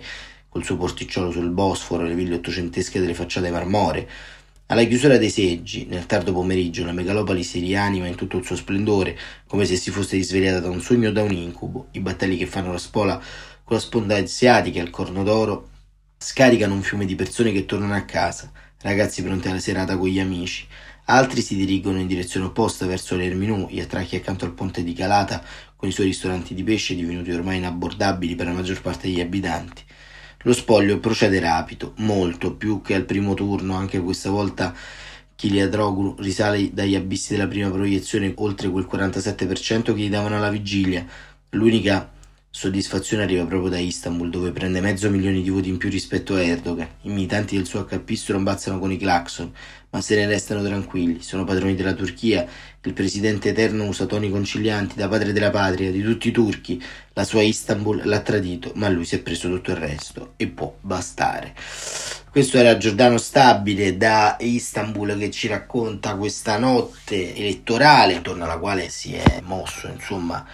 col 0.56 0.64
suo 0.64 0.78
porticciolo 0.78 1.32
sul 1.32 1.50
Bosforo 1.50 2.06
e 2.06 2.08
le 2.08 2.16
ville 2.16 2.36
ottocentesche 2.36 3.02
delle 3.02 3.14
facciate 3.14 3.52
marmoree. 3.52 4.08
Alla 4.68 4.86
chiusura 4.86 5.18
dei 5.18 5.30
seggi, 5.30 5.86
nel 5.86 6.06
tardo 6.06 6.32
pomeriggio, 6.32 6.86
la 6.86 6.94
megalopoli 6.94 7.44
si 7.44 7.60
rianima 7.60 8.08
in 8.08 8.16
tutto 8.16 8.38
il 8.38 8.46
suo 8.46 8.56
splendore, 8.56 9.18
come 9.48 9.66
se 9.66 9.76
si 9.76 9.92
fosse 9.92 10.16
risvegliata 10.16 10.62
da 10.62 10.70
un 10.70 10.80
sogno 10.80 11.10
o 11.10 11.12
da 11.12 11.24
un 11.24 11.34
incubo. 11.34 11.88
I 11.92 12.00
battelli 12.00 12.38
che 12.38 12.46
fanno 12.46 12.72
la 12.72 12.78
spola 12.78 13.22
con 13.66 13.76
la 13.76 13.82
sponda 13.82 14.16
asiatica 14.16 14.80
e 14.80 14.84
il 14.84 14.92
corno 14.92 15.24
d'oro, 15.24 15.72
scaricano 16.18 16.74
un 16.74 16.84
fiume 16.84 17.04
di 17.04 17.16
persone 17.16 17.52
che 17.52 17.66
tornano 17.66 17.94
a 17.94 18.04
casa, 18.04 18.50
ragazzi 18.80 19.22
pronti 19.24 19.50
alla 19.50 19.60
serata 19.60 19.98
con 19.98 20.08
gli 20.08 20.22
amici. 20.22 20.66
Altri 21.08 21.42
si 21.42 21.58
dirigono 21.58 22.00
in 22.00 22.08
direzione 22.08 22.46
opposta 22.46 22.86
verso 22.86 23.18
l'Erminù, 23.18 23.68
gli 23.70 23.82
attracchi 23.82 24.16
accanto 24.16 24.46
al 24.46 24.54
ponte 24.54 24.86
di 24.86 24.94
Calata, 24.94 25.44
con 25.76 25.90
i 25.90 25.92
suoi 25.92 26.06
ristoranti 26.06 26.54
di 26.54 26.64
pesce 26.64 26.96
divenuti 26.96 27.32
ormai 27.32 27.58
inabbordabili 27.58 28.36
per 28.36 28.46
la 28.46 28.54
maggior 28.54 28.80
parte 28.80 29.08
degli 29.08 29.20
abitanti. 29.20 29.84
Lo 30.46 30.54
spoglio 30.54 31.00
procede 31.00 31.40
rapido, 31.40 31.94
molto 31.98 32.54
più 32.54 32.84
che 32.84 32.94
al 32.94 33.06
primo 33.06 33.34
turno, 33.34 33.74
anche 33.74 34.00
questa 34.00 34.30
volta 34.30 34.76
Chiliadroglu 35.34 36.18
risale 36.20 36.72
dagli 36.72 36.94
abissi 36.94 37.34
della 37.34 37.48
prima 37.48 37.72
proiezione 37.72 38.32
oltre 38.36 38.70
quel 38.70 38.88
47% 38.88 39.96
che 39.96 40.02
gli 40.02 40.10
davano 40.10 40.38
alla 40.38 40.52
vigilia. 40.52 41.04
L'unica 41.50 42.12
soddisfazione 42.58 43.24
arriva 43.24 43.46
proprio 43.46 43.70
da 43.70 43.78
Istanbul, 43.78 44.30
dove 44.30 44.52
prende 44.52 44.80
mezzo 44.80 45.10
milione 45.10 45.42
di 45.42 45.50
voti 45.50 45.68
in 45.68 45.76
più 45.76 45.90
rispetto 45.90 46.36
a 46.36 46.42
Erdogan. 46.42 46.88
I 47.02 47.10
militanti 47.10 47.58
del 47.58 47.66
suo 47.66 47.84
HP 47.84 48.14
strombazzano 48.14 48.80
con 48.80 48.94
i 48.94 48.98
clacson, 48.98 49.52
ma 49.90 50.00
se 50.00 50.16
ne 50.16 50.26
restano 50.26 50.64
tranquilli. 50.64 51.22
Sono 51.22 51.44
padroni 51.44 51.76
della 51.76 51.92
Turchia. 51.92 52.48
Il 52.82 52.94
presidente 52.94 53.50
eterno 53.50 53.86
usa 53.86 54.06
toni 54.06 54.30
concilianti 54.30 54.96
da 54.96 55.10
padre 55.10 55.34
della 55.34 55.50
patria, 55.50 55.92
di 55.92 56.02
tutti 56.02 56.30
i 56.30 56.32
turchi. 56.32 56.82
La 57.12 57.26
sua 57.26 57.42
Istanbul 57.42 58.04
l'ha 58.06 58.22
tradito, 58.22 58.72
ma 58.76 58.88
lui 58.88 59.04
si 59.04 59.16
è 59.16 59.20
preso 59.20 59.50
tutto 59.50 59.72
il 59.72 59.78
resto 59.78 60.36
e 60.38 60.48
può 60.48 60.74
bastare. 60.80 61.54
Questo 62.32 62.58
era 62.58 62.78
Giordano 62.78 63.18
Stabile 63.18 63.98
da 63.98 64.38
Istanbul 64.40 65.18
che 65.18 65.30
ci 65.30 65.50
racconta 65.50 66.16
questa 66.16 66.58
notte 66.58 67.36
elettorale 67.36 68.14
intorno 68.14 68.46
alla 68.46 68.60
quale 68.60 68.88
si 68.88 69.14
è 69.14 69.42
mosso, 69.44 69.88
insomma, 69.88 70.46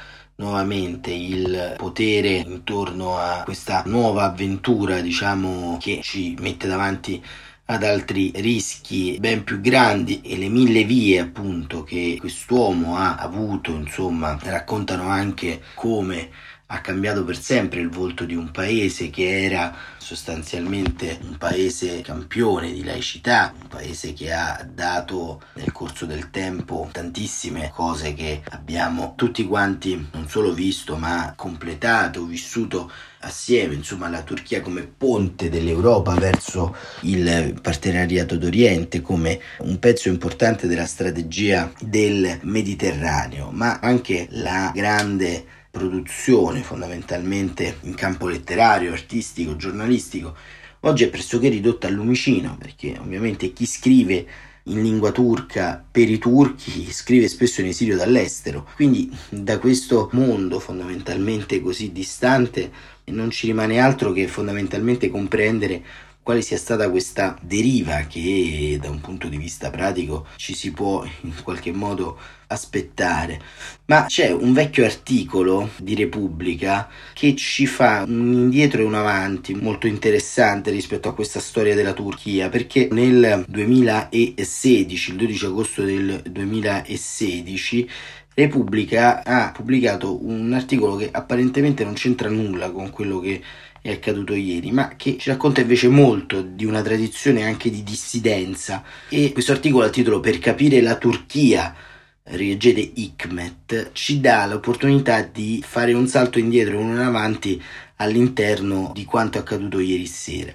nuovamente 0.42 1.12
il 1.12 1.76
potere 1.78 2.38
intorno 2.38 3.18
a 3.18 3.44
questa 3.44 3.84
nuova 3.86 4.24
avventura, 4.24 5.00
diciamo, 5.00 5.78
che 5.80 6.00
ci 6.02 6.36
mette 6.40 6.68
davanti 6.68 7.24
ad 7.66 7.84
altri 7.84 8.32
rischi 8.36 9.18
ben 9.20 9.44
più 9.44 9.62
grandi 9.62 10.20
e 10.22 10.38
le 10.38 10.50
mille 10.50 10.84
vie 10.84 11.20
appunto 11.20 11.84
che 11.84 12.18
quest'uomo 12.20 12.98
ha 12.98 13.16
avuto, 13.16 13.72
insomma, 13.72 14.38
raccontano 14.42 15.08
anche 15.08 15.62
come 15.76 16.32
ha 16.74 16.80
cambiato 16.80 17.26
per 17.26 17.38
sempre 17.38 17.82
il 17.82 17.90
volto 17.90 18.24
di 18.24 18.34
un 18.34 18.50
paese 18.50 19.10
che 19.10 19.44
era 19.44 19.76
sostanzialmente 19.98 21.20
un 21.24 21.38
paese 21.38 22.02
campione 22.02 22.72
di 22.72 22.84
laicità, 22.84 23.54
un 23.62 23.68
paese 23.68 24.14
che 24.14 24.32
ha 24.32 24.66
dato 24.70 25.42
nel 25.56 25.74
corso 25.74 26.06
del 26.06 26.30
tempo 26.30 26.88
tantissime 26.92 27.72
cose 27.74 28.14
che 28.14 28.42
abbiamo 28.52 29.14
tutti 29.18 29.46
quanti 29.46 30.08
non 30.14 30.30
solo 30.30 30.54
visto 30.54 30.96
ma 30.96 31.34
completato, 31.36 32.26
vissuto 32.26 32.90
assieme, 33.20 33.76
insomma 33.76 34.08
la 34.08 34.24
Turchia 34.24 34.62
come 34.62 34.84
ponte 34.84 35.50
dell'Europa 35.50 36.14
verso 36.14 36.76
il 37.02 37.60
partenariato 37.62 38.38
d'Oriente, 38.38 39.02
come 39.02 39.40
un 39.60 39.78
pezzo 39.78 40.08
importante 40.08 40.68
della 40.68 40.88
strategia 40.88 41.70
del 41.82 42.40
Mediterraneo, 42.44 43.52
ma 43.52 43.80
anche 43.80 44.28
la 44.32 44.72
grande 44.74 45.60
produzione 45.72 46.62
fondamentalmente 46.62 47.78
in 47.82 47.96
campo 47.96 48.28
letterario, 48.28 48.92
artistico, 48.92 49.56
giornalistico, 49.56 50.36
oggi 50.82 51.06
è 51.06 51.10
pressoché 51.10 51.48
ridotta 51.48 51.88
al 51.88 51.94
lumicino, 51.94 52.58
perché 52.60 52.98
ovviamente 53.00 53.54
chi 53.54 53.66
scrive 53.66 54.28
in 54.66 54.82
lingua 54.84 55.12
turca 55.12 55.84
per 55.90 56.08
i 56.10 56.20
turchi 56.20 56.92
scrive 56.92 57.28
spesso 57.28 57.62
in 57.62 57.68
esilio 57.68 57.96
dall'estero. 57.96 58.68
Quindi 58.76 59.12
da 59.30 59.58
questo 59.58 60.10
mondo 60.12 60.60
fondamentalmente 60.60 61.62
così 61.62 61.92
distante 61.92 62.72
non 63.06 63.32
ci 63.32 63.48
rimane 63.48 63.80
altro 63.80 64.12
che 64.12 64.28
fondamentalmente 64.28 65.10
comprendere 65.10 65.84
quale 66.24 66.42
sia 66.42 66.58
stata 66.58 66.90
questa 66.90 67.38
deriva 67.42 68.06
che 68.08 68.78
da 68.80 68.90
un 68.90 69.02
punto 69.02 69.28
di 69.28 69.38
vista 69.38 69.70
pratico 69.72 70.28
ci 70.36 70.54
si 70.54 70.72
può 70.72 71.04
in 71.22 71.34
qualche 71.44 71.72
modo 71.72 72.18
aspettare. 72.48 73.40
Ma 73.86 74.06
c'è 74.06 74.32
un 74.32 74.54
vecchio 74.54 74.86
articolo 74.86 75.72
di 75.78 75.96
Repubblica 75.96 76.90
che 77.14 77.36
ci 77.36 77.66
fa 77.66 78.04
un 78.08 78.34
indietro 78.34 78.82
e 78.82 78.86
un 78.86 78.94
avanti 78.94 79.56
molto 79.56 79.88
interessante 79.88 80.70
rispetto 80.70 81.10
a 81.10 81.14
questa 81.16 81.40
storia 81.40 81.76
della 81.76 81.94
Turchia, 81.94 82.50
perché 82.50 82.88
nel 82.92 83.46
2016, 83.48 85.12
il 85.12 85.16
12 85.18 85.46
agosto 85.46 85.84
del 85.84 86.22
2016, 86.30 87.90
Repubblica 88.34 89.24
ha 89.26 89.52
pubblicato 89.52 90.26
un 90.26 90.54
articolo 90.54 90.96
che 90.96 91.10
apparentemente 91.12 91.84
non 91.84 91.94
c'entra 91.94 92.30
nulla 92.30 92.72
con 92.72 92.90
quello 92.90 93.20
che 93.20 93.42
è 93.82 93.92
accaduto 93.92 94.36
ieri, 94.36 94.72
ma 94.72 94.96
che 94.96 95.18
ci 95.18 95.30
racconta 95.30 95.62
invece 95.62 95.88
molto 95.88 96.42
di 96.42 96.66
una 96.66 96.84
tradizione 96.84 97.44
anche 97.44 97.72
di 97.72 97.84
dissidenza. 97.84 98.84
E 99.10 99.32
questo 99.32 99.52
articolo 99.52 99.86
al 99.86 99.92
titolo 99.92 100.20
Per 100.20 100.38
capire 100.38 100.82
la 100.82 100.98
Turchia, 100.98 101.76
Riegede 102.24 102.92
Hikmet, 102.94 103.90
ci 103.94 104.20
dà 104.20 104.46
l'opportunità 104.46 105.24
di 105.24 105.64
fare 105.66 105.94
un 105.94 106.08
salto 106.08 106.38
indietro 106.38 106.80
e 106.80 106.84
un 106.84 107.00
avanti 107.00 107.62
all'interno 107.96 108.92
di 108.94 109.04
quanto 109.04 109.40
accaduto 109.40 109.80
ieri 109.80 110.06
sera. 110.06 110.54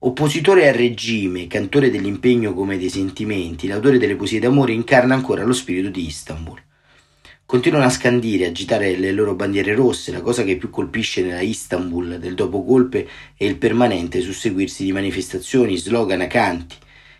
Oppositore 0.00 0.68
al 0.68 0.74
regime, 0.74 1.46
cantore 1.46 1.90
dell'impegno 1.90 2.52
come 2.52 2.76
dei 2.76 2.90
sentimenti, 2.90 3.66
l'autore 3.66 3.98
delle 3.98 4.16
poesie 4.16 4.40
d'amore 4.40 4.72
incarna 4.72 5.14
ancora 5.14 5.44
lo 5.44 5.52
spirito 5.54 5.88
di 5.88 6.06
Istanbul. 6.06 6.60
Continuano 7.52 7.84
a 7.84 7.90
scandire 7.90 8.46
agitare 8.46 8.96
le 8.96 9.12
loro 9.12 9.34
bandiere 9.34 9.74
rosse, 9.74 10.10
la 10.10 10.22
cosa 10.22 10.42
che 10.42 10.56
più 10.56 10.70
colpisce 10.70 11.20
nella 11.20 11.42
Istanbul 11.42 12.18
del 12.18 12.32
dopo-golpe 12.32 13.06
è 13.36 13.44
il 13.44 13.58
permanente 13.58 14.22
susseguirsi 14.22 14.84
di 14.84 14.92
manifestazioni, 14.92 15.76
slogan, 15.76 16.26
canti. 16.28 16.76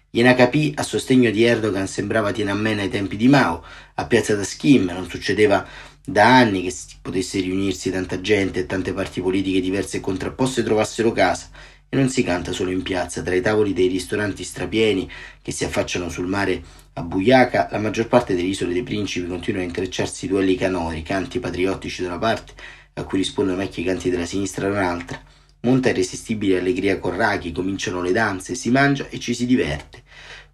Yenakapi 0.09 0.73
a 0.77 0.83
sostegno 0.85 1.31
di 1.31 1.45
Erdogan 1.45 1.87
sembrava 1.87 2.33
Tiananmen 2.33 2.79
ai 2.79 2.89
tempi 2.89 3.19
di 3.19 3.29
Mao, 3.29 3.63
a 3.93 4.07
Piazza 4.07 4.35
Taskim 4.35 4.87
non 4.87 5.07
succedeva 5.07 5.67
da 6.03 6.39
anni 6.39 6.63
che 6.63 6.75
potesse 7.03 7.39
riunirsi 7.39 7.91
tanta 7.91 8.23
gente 8.23 8.61
e 8.61 8.65
tante 8.65 8.95
parti 8.95 9.21
politiche 9.21 9.61
diverse 9.61 9.99
e 9.99 10.01
contrapposte 10.01 10.63
trovassero 10.63 11.13
casa 11.13 11.51
e 11.95 11.97
non 11.99 12.09
si 12.09 12.23
canta 12.23 12.53
solo 12.53 12.71
in 12.71 12.81
piazza, 12.81 13.21
tra 13.21 13.35
i 13.35 13.43
tavoli 13.43 13.75
dei 13.75 13.87
ristoranti 13.87 14.45
strapieni 14.45 15.07
che 15.43 15.53
si 15.53 15.67
affacciano 15.67 16.09
sul 16.09 16.27
mare 16.27 16.63
a 16.95 17.03
Buiaca, 17.03 17.69
la 17.71 17.79
maggior 17.79 18.09
parte 18.09 18.35
delle 18.35 18.49
isole 18.49 18.73
dei 18.73 18.83
principi 18.83 19.29
continua 19.29 19.61
a 19.61 19.65
intrecciarsi 19.65 20.27
duelli 20.27 20.55
canori, 20.55 21.03
canti 21.03 21.39
patriottici 21.39 22.01
da 22.01 22.09
una 22.09 22.17
parte, 22.17 22.55
a 22.95 23.05
cui 23.05 23.19
rispondono 23.19 23.59
vecchi 23.59 23.85
canti 23.85 24.09
della 24.09 24.25
sinistra 24.25 24.71
da 24.71 24.79
un'altra. 24.79 25.21
Monta 25.61 25.91
irresistibile 25.91 26.61
allegria 26.61 26.99
corrachi, 26.99 27.53
cominciano 27.53 28.01
le 28.01 28.13
danze, 28.13 28.55
si 28.55 28.71
mangia 28.71 29.07
e 29.11 29.19
ci 29.19 29.35
si 29.35 29.45
diverte 29.45 30.03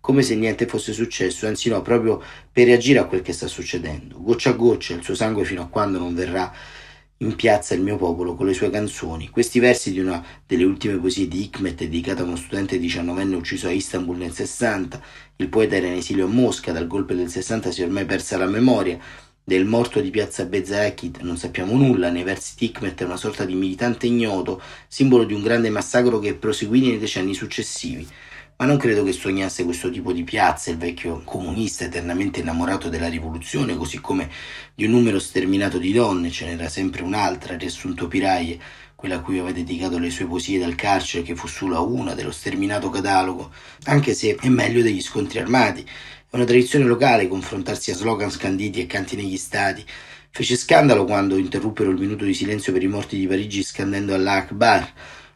come 0.01 0.23
se 0.23 0.35
niente 0.37 0.67
fosse 0.67 0.93
successo, 0.93 1.47
anzi 1.47 1.69
no, 1.69 1.83
proprio 1.83 2.23
per 2.51 2.67
reagire 2.67 2.99
a 2.99 3.05
quel 3.05 3.21
che 3.21 3.33
sta 3.33 3.47
succedendo, 3.47 4.21
goccia 4.23 4.51
a 4.51 4.55
goccia 4.55 4.95
il 4.95 5.03
suo 5.03 5.15
sangue 5.15 5.45
fino 5.45 5.63
a 5.63 5.69
quando 5.69 5.99
non 5.99 6.15
verrà 6.15 6.51
in 7.21 7.35
piazza 7.35 7.75
il 7.75 7.83
mio 7.83 7.97
popolo 7.97 8.35
con 8.35 8.47
le 8.47 8.55
sue 8.55 8.71
canzoni. 8.71 9.29
Questi 9.29 9.59
versi 9.59 9.91
di 9.91 9.99
una 9.99 10.25
delle 10.47 10.65
ultime 10.65 10.99
poesie 10.99 11.27
di 11.27 11.43
Hikmet 11.43 11.77
dedicata 11.79 12.23
a 12.23 12.25
uno 12.25 12.37
studente 12.37 12.79
diciannovenne 12.79 13.35
ucciso 13.35 13.67
a 13.67 13.73
Istanbul 13.73 14.17
nel 14.17 14.33
60. 14.33 15.03
Il 15.37 15.49
poeta 15.49 15.77
era 15.77 15.89
in 15.89 15.95
esilio 15.95 16.27
a 16.27 16.29
Mosca, 16.29 16.71
dal 16.71 16.87
golpe 16.87 17.17
del 17.17 17.29
60 17.29 17.73
si 17.73 17.83
è 17.83 17.85
ormai 17.85 18.05
persa 18.05 18.37
la 18.37 18.47
memoria. 18.47 18.99
Del 19.43 19.65
morto 19.65 20.01
di 20.01 20.11
piazza 20.11 20.45
Bezakid 20.45 21.19
non 21.23 21.39
sappiamo 21.39 21.75
nulla, 21.75 22.11
nei 22.11 22.23
versi 22.23 22.55
di 22.57 22.67
Hikmet 22.67 23.01
è 23.01 23.05
una 23.05 23.17
sorta 23.17 23.45
di 23.45 23.55
militante 23.55 24.07
ignoto, 24.07 24.61
simbolo 24.87 25.25
di 25.25 25.33
un 25.33 25.43
grande 25.43 25.71
massacro 25.71 26.19
che 26.19 26.35
proseguì 26.35 26.83
nei 26.83 26.99
decenni 26.99 27.35
successivi 27.35 28.07
ma 28.61 28.67
non 28.67 28.77
credo 28.77 29.05
che 29.05 29.13
sognasse 29.13 29.63
questo 29.63 29.89
tipo 29.89 30.13
di 30.13 30.25
piazza, 30.25 30.71
il 30.71 30.79
vecchio 30.79 31.23
comunista 31.23 31.85
eternamente 31.85 32.41
innamorato 32.41 32.89
della 32.89 33.09
rivoluzione, 33.09 33.77
così 33.77 34.01
come 34.01 34.29
di 34.75 34.85
un 34.85 34.91
numero 34.91 35.21
sterminato 35.21 35.79
di 35.79 35.93
donne, 35.93 36.33
ce 36.33 36.45
n'era 36.45 36.69
sempre 36.69 37.05
un'altra, 37.05 37.57
riassunto 37.57 38.09
Piraie, 38.09 38.59
quella 38.97 39.17
a 39.17 39.21
cui 39.21 39.39
aveva 39.39 39.53
dedicato 39.53 39.97
le 39.99 40.11
sue 40.11 40.27
poesie 40.27 40.59
dal 40.59 40.75
carcere, 40.75 41.23
che 41.23 41.37
fu 41.37 41.47
solo 41.47 41.89
una 41.89 42.15
dello 42.15 42.33
sterminato 42.33 42.91
catalogo, 42.91 43.53
anche 43.85 44.13
se 44.13 44.35
è 44.35 44.49
meglio 44.49 44.83
degli 44.83 45.01
scontri 45.01 45.39
armati. 45.39 45.83
È 45.83 46.35
una 46.35 46.45
tradizione 46.45 46.85
locale 46.85 47.29
confrontarsi 47.29 47.93
a 47.93 47.95
slogan 47.95 48.29
scanditi 48.33 48.81
e 48.81 48.87
canti 48.87 49.15
negli 49.15 49.37
stadi. 49.37 49.85
Fece 50.31 50.57
scandalo 50.57 51.05
quando 51.05 51.37
interruppero 51.37 51.91
il 51.91 51.99
minuto 51.99 52.25
di 52.25 52.35
silenzio 52.35 52.73
per 52.73 52.83
i 52.83 52.89
morti 52.89 53.17
di 53.17 53.29
Parigi 53.29 53.63
scandendo 53.63 54.15
Allah 54.15 54.33
Akbar. 54.33 54.93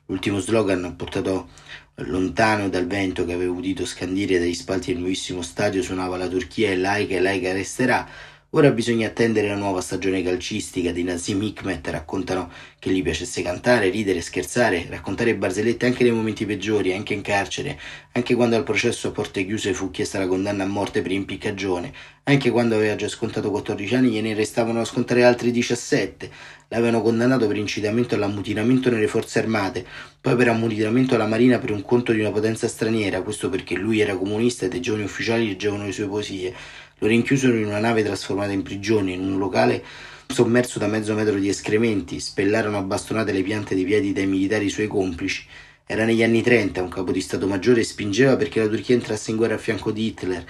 L'ultimo 0.07 0.41
slogan 0.41 0.97
portato 0.97 1.49
Lontano 1.97 2.69
dal 2.71 2.87
vento 2.87 3.25
che 3.27 3.35
avevo 3.35 3.55
udito 3.55 3.85
scandire 3.85 4.39
dagli 4.39 4.55
spalti 4.55 4.93
del 4.93 5.01
nuovissimo 5.01 5.43
stadio 5.43 5.83
suonava 5.83 6.17
la 6.17 6.27
Turchia 6.27 6.71
è 6.71 6.75
laica 6.75 7.15
e 7.15 7.21
laica 7.21 7.53
resterà. 7.53 8.09
Ora 8.55 8.71
bisogna 8.71 9.07
attendere 9.07 9.49
la 9.49 9.57
nuova 9.57 9.81
stagione 9.81 10.23
calcistica 10.23 10.93
di 10.93 11.03
Nazim 11.03 11.41
Hikmet, 11.41 11.89
raccontano 11.89 12.51
che 12.79 12.91
gli 12.91 13.01
piacesse 13.01 13.41
cantare, 13.41 13.89
ridere, 13.89 14.21
scherzare, 14.21 14.85
raccontare 14.91 15.35
barzellette 15.35 15.87
anche 15.87 16.03
nei 16.03 16.13
momenti 16.13 16.45
peggiori, 16.45 16.93
anche 16.93 17.15
in 17.15 17.23
carcere, 17.23 17.81
anche 18.13 18.35
quando 18.35 18.55
al 18.57 18.63
processo 18.63 19.09
a 19.09 19.11
porte 19.11 19.47
chiuse 19.47 19.73
fu 19.73 19.91
chiesta 19.91 20.19
la 20.19 20.27
condanna 20.27 20.65
a 20.65 20.67
morte 20.67 21.01
per 21.01 21.13
impiccagione, 21.13 21.95
anche 22.25 22.51
quando 22.51 22.75
aveva 22.75 22.95
già 22.95 23.09
scontato 23.09 23.51
14 23.51 23.95
anni 23.95 24.11
gliene 24.11 24.35
restavano 24.35 24.83
a 24.83 24.85
scontare 24.85 25.25
altri 25.25 25.51
17, 25.51 26.31
l'avevano 26.69 27.01
condannato 27.01 27.47
per 27.47 27.57
incitamento 27.57 28.17
all'ammutinamento 28.17 28.91
nelle 28.91 29.09
forze 29.09 29.39
armate, 29.39 29.87
poi 30.21 30.37
per 30.37 30.49
ammutinamento 30.49 31.15
alla 31.15 31.27
marina 31.27 31.59
per 31.59 31.71
un 31.71 31.81
conto 31.81 32.13
di 32.13 32.21
una 32.21 32.31
potenza 32.31 32.69
straniera, 32.69 33.23
questo 33.23 33.49
perché 33.49 33.77
lui 33.77 34.01
era 34.01 34.15
comunista 34.15 34.67
e 34.67 34.69
dei 34.69 34.83
giovani 34.83 35.05
ufficiali 35.05 35.47
leggevano 35.47 35.87
le 35.87 35.93
sue 35.93 36.07
poesie. 36.07 36.55
Lo 37.03 37.09
rinchiusero 37.09 37.57
in 37.57 37.67
una 37.67 37.81
nave 37.81 38.05
trasformata 38.05 38.53
in 38.53 38.63
prigione, 38.63 39.11
in 39.11 39.25
un 39.25 39.37
locale 39.37 39.83
sommerso 40.29 40.79
da 40.79 40.87
mezzo 40.87 41.15
metro 41.15 41.37
di 41.37 41.49
escrementi, 41.49 42.21
spellarono 42.21 42.79
a 42.79 42.83
bastonate 42.83 43.33
le 43.33 43.43
piante 43.43 43.75
dei 43.75 43.85
piedi 43.85 44.13
dai 44.13 44.29
militari 44.29 44.69
suoi 44.69 44.87
complici. 44.87 45.45
Era 45.85 46.05
negli 46.05 46.23
anni 46.23 46.43
30, 46.43 46.81
un 46.81 46.89
capo 46.89 47.11
di 47.11 47.21
Stato 47.21 47.49
Maggiore 47.49 47.83
spingeva 47.83 48.37
perché 48.37 48.61
la 48.61 48.69
Turchia 48.69 48.95
entrasse 48.95 49.33
in 49.33 49.37
guerra 49.37 49.57
a 49.57 49.59
fianco 49.59 49.91
di 49.91 50.07
Hitler. 50.07 50.45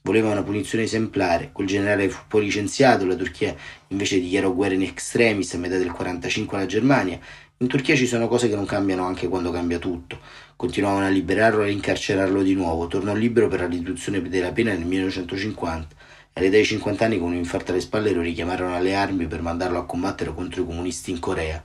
Voleva 0.00 0.30
una 0.30 0.42
punizione 0.42 0.84
esemplare. 0.84 1.50
Quel 1.52 1.66
generale 1.66 2.08
fu 2.08 2.22
poi 2.26 2.44
licenziato, 2.44 3.04
la 3.04 3.14
Turchia 3.14 3.54
invece 3.88 4.18
dichiarò 4.18 4.50
guerra 4.54 4.76
in 4.76 4.84
extremis 4.84 5.52
a 5.52 5.58
metà 5.58 5.76
del 5.76 5.92
45 5.92 6.56
alla 6.56 6.66
Germania. 6.66 7.20
In 7.58 7.66
Turchia 7.66 7.94
ci 7.94 8.06
sono 8.06 8.28
cose 8.28 8.48
che 8.48 8.54
non 8.54 8.64
cambiano 8.64 9.04
anche 9.04 9.28
quando 9.28 9.50
cambia 9.50 9.78
tutto. 9.78 10.18
Continuavano 10.58 11.06
a 11.06 11.10
liberarlo 11.10 11.62
e 11.62 11.68
a 11.68 11.70
incarcerarlo 11.70 12.42
di 12.42 12.52
nuovo. 12.52 12.88
Tornò 12.88 13.14
libero 13.14 13.46
per 13.46 13.60
la 13.60 13.68
riduzione 13.68 14.20
della 14.20 14.50
pena 14.50 14.72
nel 14.72 14.84
1950. 14.86 15.94
All'età 16.32 16.56
di 16.56 16.64
50 16.64 17.04
anni, 17.04 17.18
con 17.20 17.28
un 17.28 17.36
infarto 17.36 17.70
alle 17.70 17.80
spalle, 17.80 18.10
lo 18.10 18.22
richiamarono 18.22 18.74
alle 18.74 18.96
armi 18.96 19.28
per 19.28 19.40
mandarlo 19.40 19.78
a 19.78 19.86
combattere 19.86 20.34
contro 20.34 20.62
i 20.62 20.66
comunisti 20.66 21.12
in 21.12 21.20
Corea. 21.20 21.62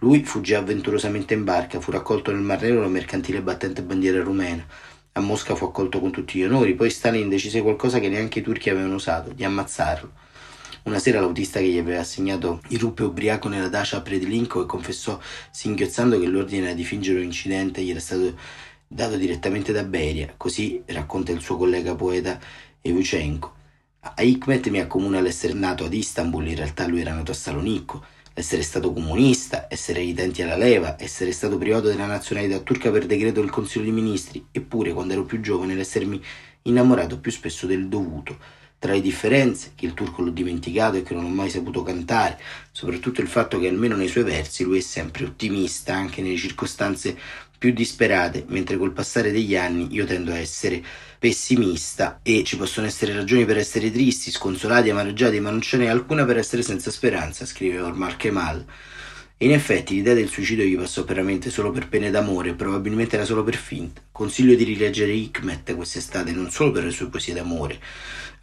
Lui 0.00 0.24
fuggì 0.24 0.54
avventurosamente 0.54 1.34
in 1.34 1.44
barca, 1.44 1.78
fu 1.78 1.92
raccolto 1.92 2.32
nel 2.32 2.40
Mar 2.40 2.60
Nero 2.60 2.80
da 2.80 2.88
mercantile 2.88 3.42
battente 3.42 3.80
bandiera 3.80 4.20
rumena. 4.20 4.66
A 5.12 5.20
Mosca 5.20 5.54
fu 5.54 5.66
accolto 5.66 6.00
con 6.00 6.10
tutti 6.10 6.40
gli 6.40 6.42
onori, 6.42 6.74
poi 6.74 6.90
Stalin 6.90 7.28
decise 7.28 7.62
qualcosa 7.62 8.00
che 8.00 8.08
neanche 8.08 8.40
i 8.40 8.42
turchi 8.42 8.70
avevano 8.70 8.96
usato, 8.96 9.30
di 9.30 9.44
ammazzarlo. 9.44 10.10
Una 10.84 10.98
sera 10.98 11.20
l'autista 11.20 11.60
che 11.60 11.68
gli 11.68 11.78
aveva 11.78 12.00
assegnato 12.00 12.60
irruppe 12.70 13.04
ubriaco 13.04 13.46
nella 13.48 13.68
dacia 13.68 13.98
a 13.98 14.00
Predlinko 14.00 14.62
e 14.62 14.66
confessò 14.66 15.16
singhiozzando 15.52 16.18
che 16.18 16.26
l'ordine 16.26 16.64
era 16.66 16.74
di 16.74 16.82
fingere 16.82 17.18
un 17.18 17.24
incidente 17.24 17.82
gli 17.82 17.90
era 17.90 18.00
stato 18.00 18.36
dato 18.88 19.16
direttamente 19.16 19.70
da 19.70 19.84
Beria, 19.84 20.34
così 20.36 20.82
racconta 20.86 21.30
il 21.30 21.40
suo 21.40 21.56
collega 21.56 21.94
poeta 21.94 22.38
Euchenko. 22.80 23.54
A 24.00 24.22
Hikmet 24.22 24.66
mi 24.70 24.80
accomuna 24.80 25.20
l'essere 25.20 25.52
nato 25.52 25.84
ad 25.84 25.94
Istanbul, 25.94 26.48
in 26.48 26.56
realtà 26.56 26.88
lui 26.88 27.00
era 27.00 27.14
nato 27.14 27.30
a 27.30 27.34
Salonicco, 27.34 28.04
essere 28.34 28.62
stato 28.62 28.92
comunista, 28.92 29.66
essere 29.70 30.00
ai 30.00 30.14
denti 30.14 30.42
alla 30.42 30.56
leva, 30.56 30.96
essere 30.98 31.30
stato 31.30 31.58
privato 31.58 31.86
della 31.86 32.06
nazionalità 32.06 32.58
turca 32.58 32.90
per 32.90 33.06
decreto 33.06 33.40
del 33.40 33.50
Consiglio 33.50 33.84
dei 33.84 33.92
Ministri, 33.92 34.44
eppure 34.50 34.92
quando 34.92 35.12
ero 35.12 35.24
più 35.24 35.40
giovane 35.40 35.74
l'essermi 35.74 36.20
innamorato 36.62 37.20
più 37.20 37.30
spesso 37.30 37.66
del 37.66 37.86
dovuto. 37.86 38.36
Tra 38.82 38.94
le 38.94 39.00
differenze, 39.00 39.74
che 39.76 39.86
il 39.86 39.94
turco 39.94 40.22
l'ho 40.22 40.32
dimenticato 40.32 40.96
e 40.96 41.04
che 41.04 41.14
non 41.14 41.26
ho 41.26 41.28
mai 41.28 41.48
saputo 41.48 41.84
cantare, 41.84 42.36
soprattutto 42.72 43.20
il 43.20 43.28
fatto 43.28 43.60
che 43.60 43.68
almeno 43.68 43.94
nei 43.94 44.08
suoi 44.08 44.24
versi 44.24 44.64
lui 44.64 44.78
è 44.78 44.80
sempre 44.80 45.24
ottimista 45.24 45.94
anche 45.94 46.20
nelle 46.20 46.36
circostanze 46.36 47.16
più 47.56 47.72
disperate, 47.72 48.44
mentre 48.48 48.76
col 48.76 48.90
passare 48.90 49.30
degli 49.30 49.54
anni 49.54 49.86
io 49.92 50.04
tendo 50.04 50.32
a 50.32 50.38
essere 50.38 50.82
pessimista 51.16 52.18
e 52.24 52.42
ci 52.42 52.56
possono 52.56 52.88
essere 52.88 53.14
ragioni 53.14 53.44
per 53.44 53.56
essere 53.56 53.88
tristi, 53.92 54.32
sconsolati, 54.32 54.90
amareggiati, 54.90 55.38
ma 55.38 55.50
non 55.50 55.60
ce 55.60 55.76
n'è 55.76 55.86
alcuna 55.86 56.24
per 56.24 56.38
essere 56.38 56.62
senza 56.62 56.90
speranza, 56.90 57.46
scrive 57.46 57.78
Omar 57.78 58.16
Kemal. 58.16 58.66
E 59.36 59.44
in 59.44 59.52
effetti 59.52 59.94
l'idea 59.94 60.14
del 60.14 60.28
suicidio 60.28 60.64
gli 60.64 60.76
passò 60.76 61.04
veramente 61.04 61.50
solo 61.50 61.70
per 61.70 61.88
pene 61.88 62.10
d'amore, 62.10 62.54
probabilmente 62.54 63.16
era 63.16 63.24
solo 63.24 63.42
per 63.42 63.56
finta. 63.56 64.00
Consiglio 64.12 64.54
di 64.54 64.64
rileggere 64.64 65.12
Hikmet 65.12 65.74
quest'estate 65.74 66.30
non 66.30 66.50
solo 66.50 66.70
per 66.70 66.84
le 66.84 66.90
sue 66.90 67.08
poesie 67.08 67.34
d'amore, 67.34 67.80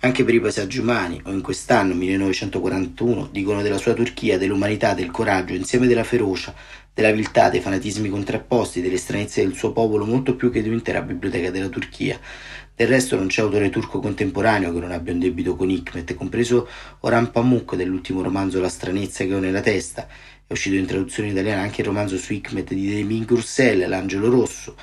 anche 0.01 0.23
per 0.23 0.33
i 0.33 0.39
paesaggi 0.39 0.79
umani, 0.79 1.21
o 1.25 1.31
in 1.31 1.41
quest'anno, 1.41 1.93
1941, 1.93 3.29
dicono 3.31 3.61
della 3.61 3.77
sua 3.77 3.93
Turchia, 3.93 4.37
dell'umanità, 4.37 4.93
del 4.93 5.11
coraggio, 5.11 5.53
insieme 5.53 5.87
della 5.87 6.03
ferocia, 6.03 6.53
della 6.93 7.11
viltà, 7.11 7.49
dei 7.49 7.61
fanatismi 7.61 8.09
contrapposti, 8.09 8.81
delle 8.81 8.97
stranezze 8.97 9.41
del 9.41 9.55
suo 9.55 9.71
popolo, 9.71 10.05
molto 10.05 10.35
più 10.35 10.51
che 10.51 10.61
di 10.61 10.67
un'intera 10.67 11.01
biblioteca 11.01 11.49
della 11.49 11.69
Turchia. 11.69 12.19
Del 12.75 12.87
resto 12.87 13.17
non 13.17 13.27
c'è 13.27 13.41
autore 13.41 13.69
turco 13.69 13.99
contemporaneo 13.99 14.73
che 14.73 14.79
non 14.79 14.91
abbia 14.91 15.11
un 15.11 15.19
debito 15.19 15.55
con 15.57 15.69
Hikmet, 15.69 16.13
compreso 16.13 16.67
Orhan 17.01 17.31
Pamuk 17.31 17.75
dell'ultimo 17.75 18.21
romanzo 18.21 18.61
La 18.61 18.69
stranezza 18.69 19.25
che 19.25 19.33
ho 19.33 19.39
nella 19.39 19.59
testa. 19.59 20.07
È 20.49 20.53
uscito 20.53 20.77
in 20.77 20.87
traduzione 20.87 21.29
italiana 21.29 21.61
anche 21.61 21.81
il 21.81 21.85
romanzo 21.85 22.17
su 22.17 22.33
Hikmet 22.33 22.73
di 22.73 22.89
Demi 22.89 23.23
Gursel, 23.23 23.87
L'angelo 23.87 24.31
rosso. 24.31 24.75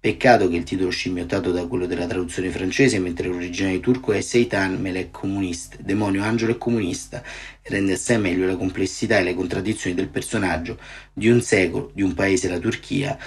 Peccato 0.00 0.48
che 0.48 0.56
il 0.56 0.62
titolo 0.62 0.88
scimmiottato 0.88 1.52
da 1.52 1.66
quello 1.66 1.84
della 1.84 2.06
traduzione 2.06 2.48
francese, 2.48 2.98
mentre 2.98 3.28
l'originale 3.28 3.80
turco 3.80 4.12
è 4.12 4.22
Seitan 4.22 4.80
Melek 4.80 5.10
Comunist, 5.10 5.78
demonio 5.78 6.22
angelo 6.22 6.52
e 6.52 6.56
comunista, 6.56 7.22
rende 7.64 7.92
assai 7.92 8.18
meglio 8.18 8.46
la 8.46 8.56
complessità 8.56 9.18
e 9.18 9.24
le 9.24 9.34
contraddizioni 9.34 9.94
del 9.94 10.08
personaggio 10.08 10.78
di 11.12 11.28
un 11.28 11.42
secolo, 11.42 11.90
di 11.92 12.00
un 12.00 12.14
paese, 12.14 12.48
la 12.48 12.58
Turchia, 12.58 13.18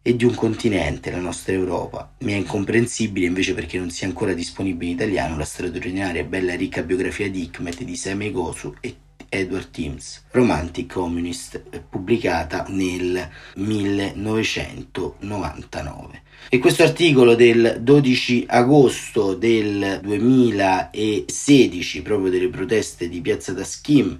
e 0.00 0.16
di 0.16 0.24
un 0.24 0.34
continente, 0.34 1.10
la 1.10 1.20
nostra 1.20 1.52
Europa. 1.52 2.14
Mi 2.20 2.32
è 2.32 2.36
incomprensibile 2.36 3.26
invece 3.26 3.52
perché 3.52 3.76
non 3.76 3.90
sia 3.90 4.06
ancora 4.06 4.32
disponibile 4.32 4.90
in 4.90 4.96
italiano 4.96 5.36
la 5.36 5.44
straordinaria 5.44 6.22
e 6.22 6.24
bella 6.24 6.54
ricca 6.54 6.82
biografia 6.82 7.28
di 7.28 7.42
Hikmet 7.42 7.82
di 7.82 7.94
Seme 7.94 8.30
Gosu 8.30 8.74
e 8.80 8.96
Edward 9.28 9.70
Timms, 9.70 10.24
Romantic 10.30 10.92
Communist, 10.92 11.62
pubblicata 11.88 12.66
nel 12.68 13.28
1999. 13.54 16.22
E 16.48 16.58
questo 16.58 16.82
articolo 16.82 17.34
del 17.34 17.78
12 17.80 18.46
agosto 18.48 19.34
del 19.34 20.00
2016, 20.02 22.02
proprio 22.02 22.30
delle 22.30 22.48
proteste 22.48 23.08
di 23.08 23.20
Piazza 23.20 23.52
Taskim, 23.54 24.16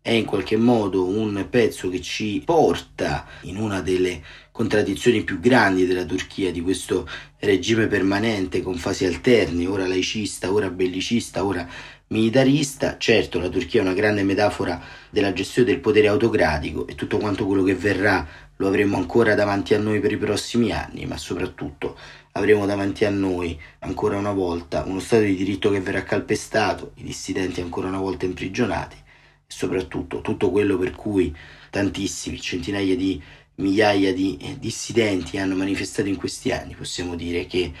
è 0.00 0.10
in 0.10 0.26
qualche 0.26 0.56
modo 0.56 1.06
un 1.06 1.46
pezzo 1.48 1.88
che 1.88 2.02
ci 2.02 2.42
porta 2.44 3.26
in 3.42 3.56
una 3.56 3.80
delle 3.80 4.22
contraddizioni 4.52 5.24
più 5.24 5.40
grandi 5.40 5.86
della 5.86 6.04
Turchia, 6.04 6.52
di 6.52 6.60
questo 6.60 7.08
regime 7.38 7.86
permanente 7.86 8.62
con 8.62 8.76
fasi 8.76 9.06
alterne, 9.06 9.66
ora 9.66 9.86
laicista, 9.86 10.52
ora 10.52 10.68
bellicista, 10.68 11.44
ora 11.44 11.66
militarista. 12.08 12.96
Certo, 12.98 13.38
la 13.38 13.48
Turchia 13.48 13.80
è 13.80 13.84
una 13.84 13.94
grande 13.94 14.22
metafora 14.22 14.80
della 15.10 15.32
gestione 15.32 15.70
del 15.70 15.80
potere 15.80 16.08
autocratico 16.08 16.86
e 16.86 16.94
tutto 16.94 17.18
quanto 17.18 17.46
quello 17.46 17.62
che 17.62 17.74
verrà 17.74 18.26
lo 18.56 18.68
avremo 18.68 18.96
ancora 18.96 19.34
davanti 19.34 19.74
a 19.74 19.78
noi 19.78 20.00
per 20.00 20.12
i 20.12 20.16
prossimi 20.16 20.70
anni, 20.70 21.06
ma 21.06 21.16
soprattutto 21.16 21.98
avremo 22.32 22.66
davanti 22.66 23.04
a 23.04 23.10
noi 23.10 23.58
ancora 23.80 24.16
una 24.16 24.32
volta 24.32 24.84
uno 24.84 25.00
Stato 25.00 25.22
di 25.22 25.36
diritto 25.36 25.70
che 25.70 25.80
verrà 25.80 26.02
calpestato, 26.02 26.92
i 26.96 27.04
dissidenti 27.04 27.60
ancora 27.60 27.88
una 27.88 27.98
volta 27.98 28.24
imprigionati 28.24 28.96
e 28.96 29.02
soprattutto 29.46 30.20
tutto 30.20 30.50
quello 30.50 30.76
per 30.78 30.92
cui 30.92 31.34
tantissimi, 31.70 32.40
centinaia 32.40 32.96
di 32.96 33.20
migliaia 33.56 34.12
di 34.12 34.36
eh, 34.40 34.58
dissidenti 34.58 35.38
hanno 35.38 35.54
manifestato 35.54 36.08
in 36.08 36.16
questi 36.16 36.50
anni, 36.50 36.74
possiamo 36.74 37.14
dire 37.14 37.46
che 37.46 37.72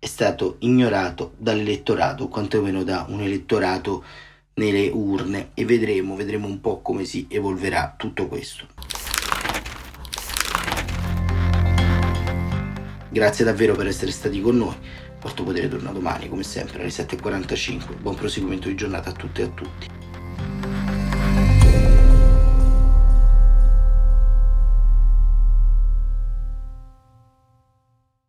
è 0.00 0.06
stato 0.06 0.56
ignorato 0.60 1.34
dall'elettorato, 1.36 2.28
quantomeno 2.28 2.82
da 2.82 3.04
un 3.10 3.20
elettorato 3.20 4.02
nelle 4.54 4.88
urne 4.88 5.50
e 5.52 5.66
vedremo, 5.66 6.16
vedremo 6.16 6.46
un 6.46 6.58
po' 6.60 6.80
come 6.80 7.04
si 7.04 7.26
evolverà 7.28 7.94
tutto 7.98 8.26
questo. 8.26 8.66
Grazie 13.10 13.44
davvero 13.44 13.74
per 13.74 13.88
essere 13.88 14.10
stati 14.10 14.40
con 14.40 14.56
noi. 14.56 14.76
Porto 15.18 15.42
Potere 15.42 15.68
torna 15.68 15.92
domani, 15.92 16.30
come 16.30 16.44
sempre, 16.44 16.80
alle 16.80 16.88
7.45. 16.88 18.00
Buon 18.00 18.14
proseguimento 18.14 18.68
di 18.68 18.76
giornata 18.76 19.10
a 19.10 19.12
tutte 19.12 19.42
e 19.42 19.44
a 19.44 19.48
tutti. 19.48 19.99